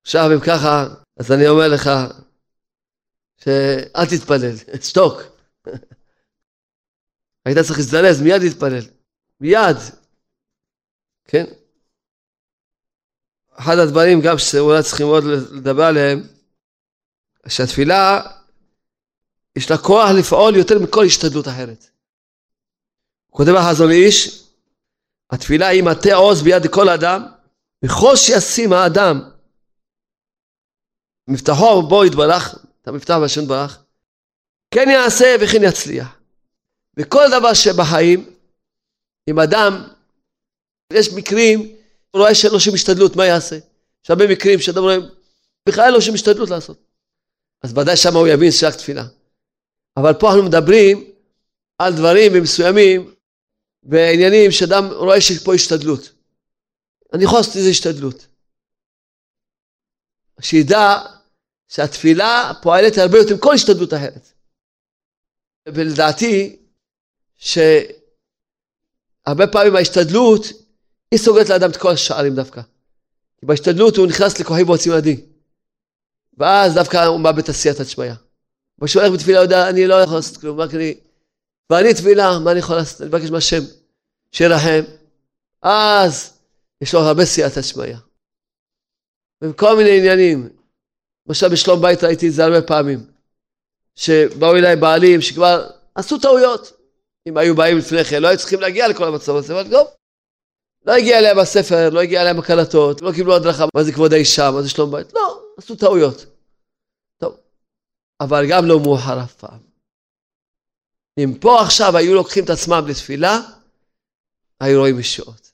[0.01, 0.88] עכשיו אם ככה,
[1.18, 1.89] אז אני אומר לך,
[3.38, 5.22] שאל תתפלל, שתוק.
[7.45, 8.84] היית צריך להזדרז, מיד להתפלל.
[9.39, 9.78] מיד.
[11.26, 11.45] כן?
[13.55, 16.20] אחד הדברים גם שאולי צריכים עוד לדבר עליהם,
[17.47, 18.21] שהתפילה,
[19.55, 21.89] יש לה כוח לפעול יותר מכל השתדלות אחרת.
[23.29, 24.43] כותב החזון איש,
[25.29, 27.25] התפילה היא מטה עוז ביד כל אדם,
[27.85, 29.21] וכל שישים האדם
[31.27, 33.83] מבטחו בו יתברך, את המבטח והשם יתברך,
[34.71, 36.19] כן יעשה וכן יצליח.
[36.97, 38.33] וכל דבר שבחיים,
[39.29, 39.87] אם אדם,
[40.93, 41.59] יש מקרים,
[42.11, 43.55] הוא רואה שאין לו שום השתדלות, מה יעשה?
[44.03, 44.97] יש הרבה מקרים שאדם רואה,
[45.69, 46.92] בכלל אין לו שום השתדלות לעשות.
[47.64, 49.03] אז ודאי שמה הוא יבין שרק תפילה.
[49.97, 51.11] אבל פה אנחנו מדברים
[51.78, 53.14] על דברים מסוימים
[53.84, 56.14] ועניינים שאדם רואה שפה השתדלות.
[57.14, 58.28] אני יכול לעשות איזה השתדלות.
[60.41, 60.97] שידע
[61.68, 64.34] שהתפילה פועלת הרבה יותר מכל השתדלות אחרת.
[65.68, 66.59] ולדעתי,
[67.36, 67.97] שהרבה
[69.51, 70.45] פעמים ההשתדלות,
[71.11, 72.61] היא סוגרת לאדם את כל השערים דווקא.
[73.38, 75.32] כי בהשתדלות הוא נכנס לכוחי ועוצים ידי.
[76.38, 78.11] ואז דווקא הוא מאבד את עשיית שמיא.
[78.77, 80.95] מה שהולך בתפילה יודע, אני לא יכול לעשות כלום, רק אני...
[81.69, 83.01] ואני תפילה, מה אני יכול לעשות?
[83.01, 83.61] אני מבקש מהשם
[84.31, 84.81] שירחם.
[85.61, 86.39] אז
[86.81, 87.95] יש לו הרבה סייעתא שמיא.
[89.43, 90.49] וכל מיני עניינים.
[91.27, 92.99] למשל בשלום בית ראיתי את זה הרבה פעמים.
[93.95, 96.79] שבאו אליי בעלים שכבר עשו טעויות.
[97.27, 99.88] אם היו באים לפני כן, לא היו צריכים להגיע לכל המצב הזה, אבל טוב.
[100.86, 104.51] לא הגיע אליהם הספר, לא הגיע אליהם הקלטות, לא קיבלו הדרכה, מה זה כבוד האישה,
[104.51, 106.26] מה זה שלום בית, לא, עשו טעויות.
[107.18, 107.38] טוב,
[108.20, 109.60] אבל גם לא מאוחר אף פעם.
[111.18, 113.39] אם פה עכשיו היו לוקחים את עצמם לתפילה,
[114.60, 115.51] היו רואים ישועות.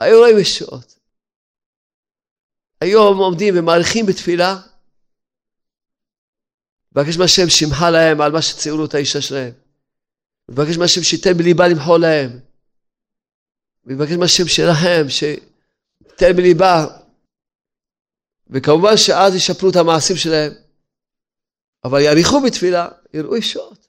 [0.00, 0.98] היו רואים ישועות.
[2.80, 4.56] היום עומדים ומעריכים בתפילה,
[6.92, 9.52] מבקש מהשם שימחה להם על מה שציירו את האישה שלהם.
[10.48, 12.40] מבקש מהשם שייתן בליבה למחול להם.
[13.84, 17.01] מבקש מהשם שלהם, שייתן בליבה.
[18.52, 20.52] וכמובן שאז ישפרו את המעשים שלהם.
[21.84, 23.88] אבל יאריכו בתפילה, יראו ישועות.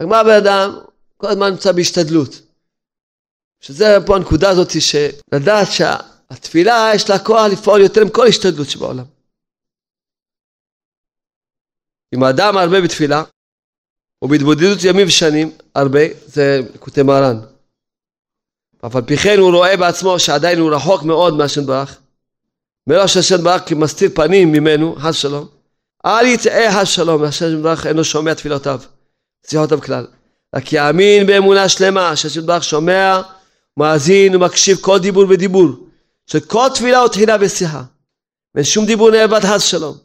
[0.00, 0.70] רק מה הבן אדם
[1.16, 2.30] כל הזמן נמצא בהשתדלות.
[3.60, 9.04] שזה פה הנקודה הזאת שלדעת שהתפילה יש לה כוח לפעול יותר מכל השתדלות שבעולם.
[12.14, 13.22] אם האדם הרבה בתפילה,
[14.22, 17.36] ובהתבודדות ימים ושנים, הרבה, זה כותב מרן.
[18.86, 22.00] אף על פי כן הוא רואה בעצמו שעדיין הוא רחוק מאוד מהשם ברך.
[22.88, 25.46] מלא שהשם ברך כמסתיר פנים ממנו, חס שלום.
[26.06, 28.80] אל יטעה חס שלום, השם ברך אינו שומע תפילותיו,
[29.46, 30.06] שיחותיו כלל.
[30.54, 33.20] רק יאמין באמונה שלמה שהשם ברך שומע,
[33.76, 35.68] מאזין ומקשיב כל דיבור ודיבור,
[36.26, 37.82] שכל תפילה או תחילה ושיחה.
[38.54, 39.96] ואין שום דיבור נאבד חס שלום.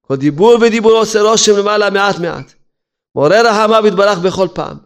[0.00, 2.52] כל דיבור ודיבור עושה רושם למעלה מעט מעט.
[3.14, 4.76] מעורר רחמיו יתברך בכל פעם.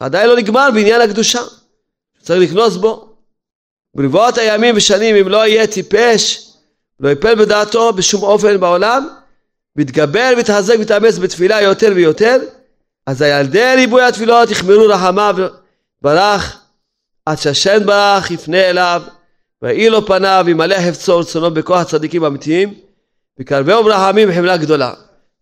[0.00, 1.40] עדיין לא נגמר בעניין הקדושה.
[2.22, 3.14] צריך לקנוס בו.
[3.94, 6.47] ברבעות הימים ושנים אם לא יהיה טיפש,
[7.00, 9.08] לא יפל בדעתו בשום אופן בעולם,
[9.76, 12.36] ויתגבר ויתחזק ויתאמץ בתפילה יותר ויותר,
[13.06, 15.36] אז הילדי ריבוי התפילות יחמרו רחמיו
[16.02, 16.58] ברך,
[17.26, 19.02] עד שהשם ברך יפנה אליו,
[19.62, 22.74] ויהי לו פניו וימלא חפצו רצונו בכוח הצדיקים האמיתיים,
[23.40, 24.92] וקרבהו ברחמים חמלה גדולה.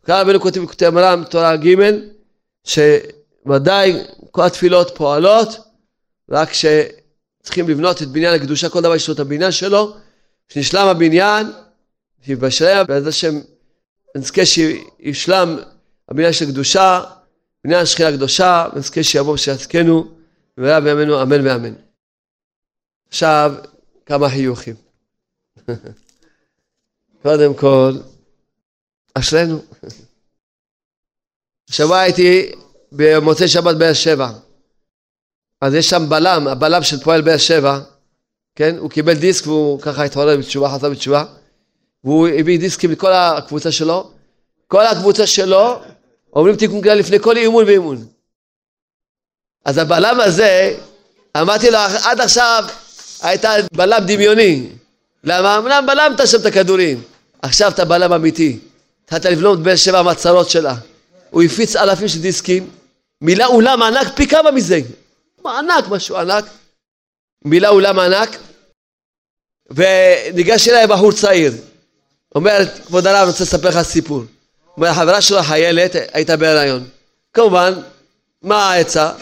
[0.04, 1.74] כאן רבנו כותב בכותב מרם תורה ג'
[2.64, 5.58] שוודאי כל התפילות פועלות
[6.30, 6.48] רק
[7.42, 9.96] צריכים לבנות את בניין הקדושה, כל דבר יש לו את הבניין שלו,
[10.48, 11.46] כשנשלם הבניין,
[12.28, 13.34] ובשלם, בעזרת השם,
[14.16, 15.56] נזכה שישלם
[16.08, 17.00] הבניין של קדושה,
[17.64, 20.16] בניין השכינה הקדושה, ונזכה שיבוא ושיעסקנו,
[20.56, 21.74] במהרה בימינו אמן ואמן.
[23.08, 23.54] עכשיו,
[24.06, 24.74] כמה חיוכים.
[27.22, 27.92] קודם כל,
[29.14, 29.62] אשרינו.
[31.70, 32.52] השבוע הייתי
[32.92, 34.30] במוצאי שבת באר שבע.
[35.60, 37.80] אז יש שם בלם, הבלם של פועל באר שבע,
[38.56, 38.76] כן?
[38.78, 41.24] הוא קיבל דיסק והוא ככה התעורר בתשובה, חזר בתשובה.
[42.04, 44.10] והוא הביא דיסקים לכל הקבוצה שלו.
[44.68, 45.80] כל הקבוצה שלו
[46.32, 48.06] אומרים תיקון כלל לפני כל אימון ואימון.
[49.64, 50.74] אז הבלם הזה,
[51.40, 52.64] אמרתי לו, עד עכשיו
[53.22, 54.68] היית בלם דמיוני.
[55.24, 55.58] למה?
[55.58, 57.02] אמנם בלמת שם את הכדורים.
[57.42, 58.58] עכשיו אתה בלם אמיתי.
[59.04, 60.74] התחלת לבלום את באר שבע מהצרות שלה.
[61.30, 62.70] הוא הפיץ אלפים של דיסקים,
[63.20, 64.80] מילא אולם ענק פי כמה מזה.
[65.46, 66.44] ענק, משהו ענק.
[67.44, 68.36] מילא אולם ענק,
[69.70, 71.52] וניגש אליי בחור צעיר.
[72.34, 74.22] אומר, כבוד הרב, אני רוצה לספר לך סיפור.
[74.76, 76.88] אומר, החברה שלו חיילת, הייתה בהיריון.
[77.34, 77.72] כמובן,
[78.42, 79.12] מה העצה?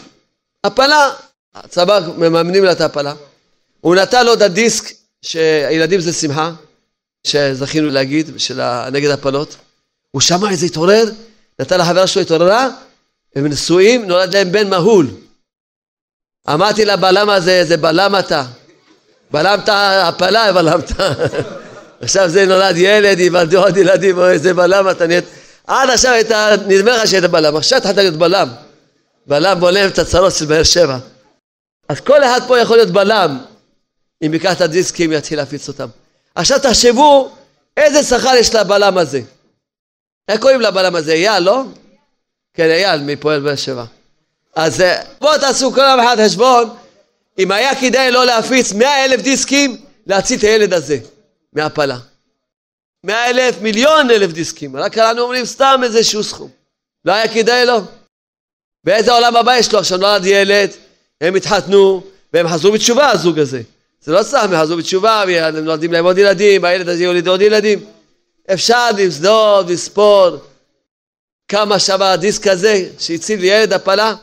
[0.65, 1.11] הפלה.
[1.55, 3.15] הצבא מממנים לה את ההפלה.
[3.81, 4.93] הוא נתן לו את הדיסק
[5.23, 6.53] שהילדים זה שמחה,
[7.27, 8.61] שזכינו להגיד, של
[8.93, 9.57] נגד הפלות.
[10.11, 11.05] הוא שמע את זה, התעורר,
[11.61, 12.69] נתן לחברה שלו, התעוררה,
[13.37, 15.11] הם נשואים, נולד להם בן מהול.
[16.55, 18.45] אמרתי לה, בלם הזה, זה בלם אתה.
[19.31, 20.93] בלמת הפלה, בלמת.
[22.01, 25.25] עכשיו זה נולד ילד, ייוולדו עוד ילדים, או איזה בלם אתה נהיית...
[25.67, 28.49] עד עכשיו הייתה, נדמה לך שהיית בלם, עכשיו התחלת להיות בלם.
[29.27, 30.99] בלם בולם את הצרות של באר שבע.
[31.89, 33.39] אז כל אחד פה יכול להיות בלם,
[34.27, 35.89] אם ייקח את הדיסקים ויתחיל להפיץ אותם.
[36.35, 37.33] עכשיו תחשבו
[37.77, 39.21] איזה שכר יש לבלם הזה.
[40.29, 41.13] איך קוראים לבלם הזה?
[41.13, 41.65] אייל, לא?
[42.55, 43.85] כן, אייל מפועל באר שבע.
[44.57, 46.71] אז אה, בואו תעשו כל אחד חשבון,
[47.39, 49.77] אם היה כדאי לא להפיץ מאה אלף דיסקים,
[50.07, 50.99] להציל את הילד הזה
[51.53, 51.99] מהפלה.
[53.05, 56.51] מאה אלף, מיליון אלף דיסקים, רק אנחנו אומרים סתם איזשהו סכום.
[57.05, 57.81] לא היה כדאי לו.
[58.85, 60.71] באיזה עולם הבא יש לו עכשיו נולד ילד,
[61.21, 63.63] הם התחתנו, והם חזרו בתשובה הזוג הזה.
[64.01, 67.43] זה לא סתם, הם חזרו בתשובה, והם נולדים להם עוד ילדים, הילד הזה יוליד עוד
[67.43, 67.85] ילדים.
[68.53, 70.37] אפשר למסדוד, לספור
[71.49, 74.15] כמה שווה הדיסק הזה שהציל לי ילד הפלה,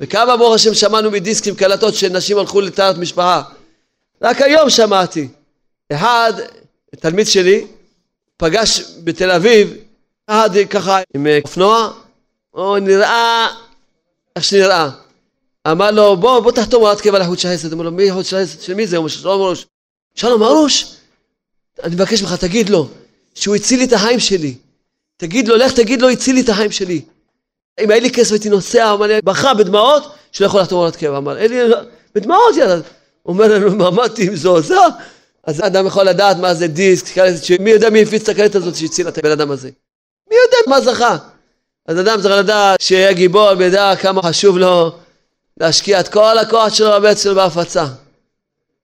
[0.00, 3.42] וכמה ברוך השם שמענו מדיסקים קלטות שנשים הלכו לטהרת משפחה.
[4.22, 5.28] רק היום שמעתי.
[5.92, 6.32] אחד,
[6.90, 7.66] תלמיד שלי,
[8.36, 9.74] פגש בתל אביב,
[10.26, 11.92] אחד ככה עם אופנוע,
[12.50, 13.48] הוא נראה
[14.36, 14.90] איך שנראה.
[15.70, 17.72] אמר לו, בוא, בוא תחתום הוראת קבע לחוד של חסד.
[17.72, 18.60] אמר לו, מי חוד של חסד?
[18.60, 18.96] של מי זה?
[18.96, 19.66] הוא אומר, שלום ארוש.
[20.14, 20.94] שלום ארוש?
[21.82, 22.88] אני מבקש ממך, תגיד לו,
[23.34, 24.54] שהוא הציל לי את החיים שלי.
[25.16, 27.02] תגיד לו, לך תגיד לו, הציל לי את החיים שלי.
[27.80, 31.18] אם היה לי כסף הייתי נוסע, אמר לי, בכה בדמעות, שלא יכול לחתום הוראת קבע.
[31.18, 31.74] אמר, אין לי,
[32.14, 32.80] בדמעות יאללה.
[33.26, 34.86] אומר לנו, עמדתי מזועזע.
[35.46, 37.14] אז אדם יכול לדעת מה זה דיסק,
[37.60, 39.70] מי יודע מי הפיץ את הקלטת הזאת שהצילה את הבן אדם הזה.
[40.30, 41.16] מי יודע מה זכה?
[41.86, 44.92] אז אדם צריך לדעת שיהיה גיבור וידע כמה חשוב לו
[45.60, 47.86] להשקיע את כל הכוח שלו בבית שלו בהפצה.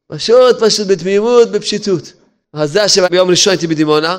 [0.07, 2.12] פשוט, פשוט בתמימות, בפשיטות.
[2.53, 4.18] אז זה השם ביום ראשון הייתי בדימונה,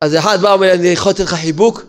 [0.00, 1.82] אז אחד בא ואומר לי, אני יכול לתת לך חיבוק?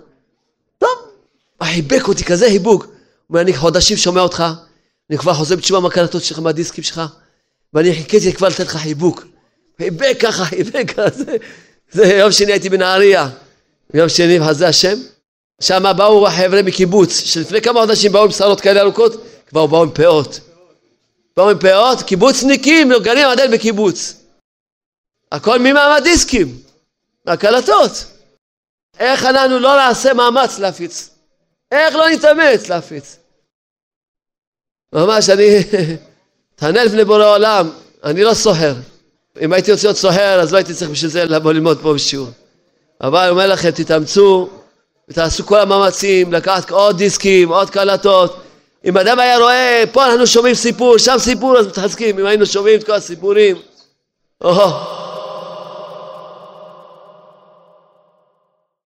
[1.63, 2.83] חיבק אותי, כזה חיבוק.
[2.85, 2.93] הוא
[3.29, 4.43] אומר, אני חודשים שומע אותך,
[5.09, 7.01] אני כבר חוזר בתשובה מהקלטות שלך, מהדיסקים שלך,
[7.73, 9.25] ואני חיכיתי כבר לתת לך חיבוק.
[9.77, 11.23] חיבק ככה, חיבק ככה,
[11.91, 13.29] זה יום שני הייתי בנהריה,
[13.93, 14.97] יום שני בחזה השם.
[15.61, 19.13] שם באו החבר'ה מקיבוץ, שלפני כמה חודשים באו עם שערות כאלה ארוכות,
[19.47, 20.39] כבר באו עם פאות.
[21.37, 24.13] באו עם פאות, קיבוצניקים, גרים עדיין בקיבוץ.
[25.31, 26.57] הכל ממעמד דיסקים,
[27.25, 27.91] מהקלטות.
[28.99, 31.09] איך אנחנו לא נעשה מאמץ להפיץ?
[31.72, 33.18] איך לא נתאמץ להפיץ?
[34.93, 35.43] ממש, אני,
[36.55, 37.70] תענה לפני בורא עולם,
[38.03, 38.74] אני לא סוחר.
[39.41, 42.30] אם הייתי רוצה להיות סוחר, אז לא הייתי צריך בשביל זה לבוא ללמוד פה בשיעור.
[43.01, 44.49] אבל אני אומר לכם, תתאמצו
[45.09, 48.41] ותעשו כל המאמצים לקחת עוד דיסקים, עוד קלטות.
[48.86, 52.20] אם אדם היה רואה, פה אנחנו שומעים סיפור, שם סיפור, אז מתחזקים.
[52.20, 53.55] אם היינו שומעים את כל הסיפורים,
[54.41, 54.51] או,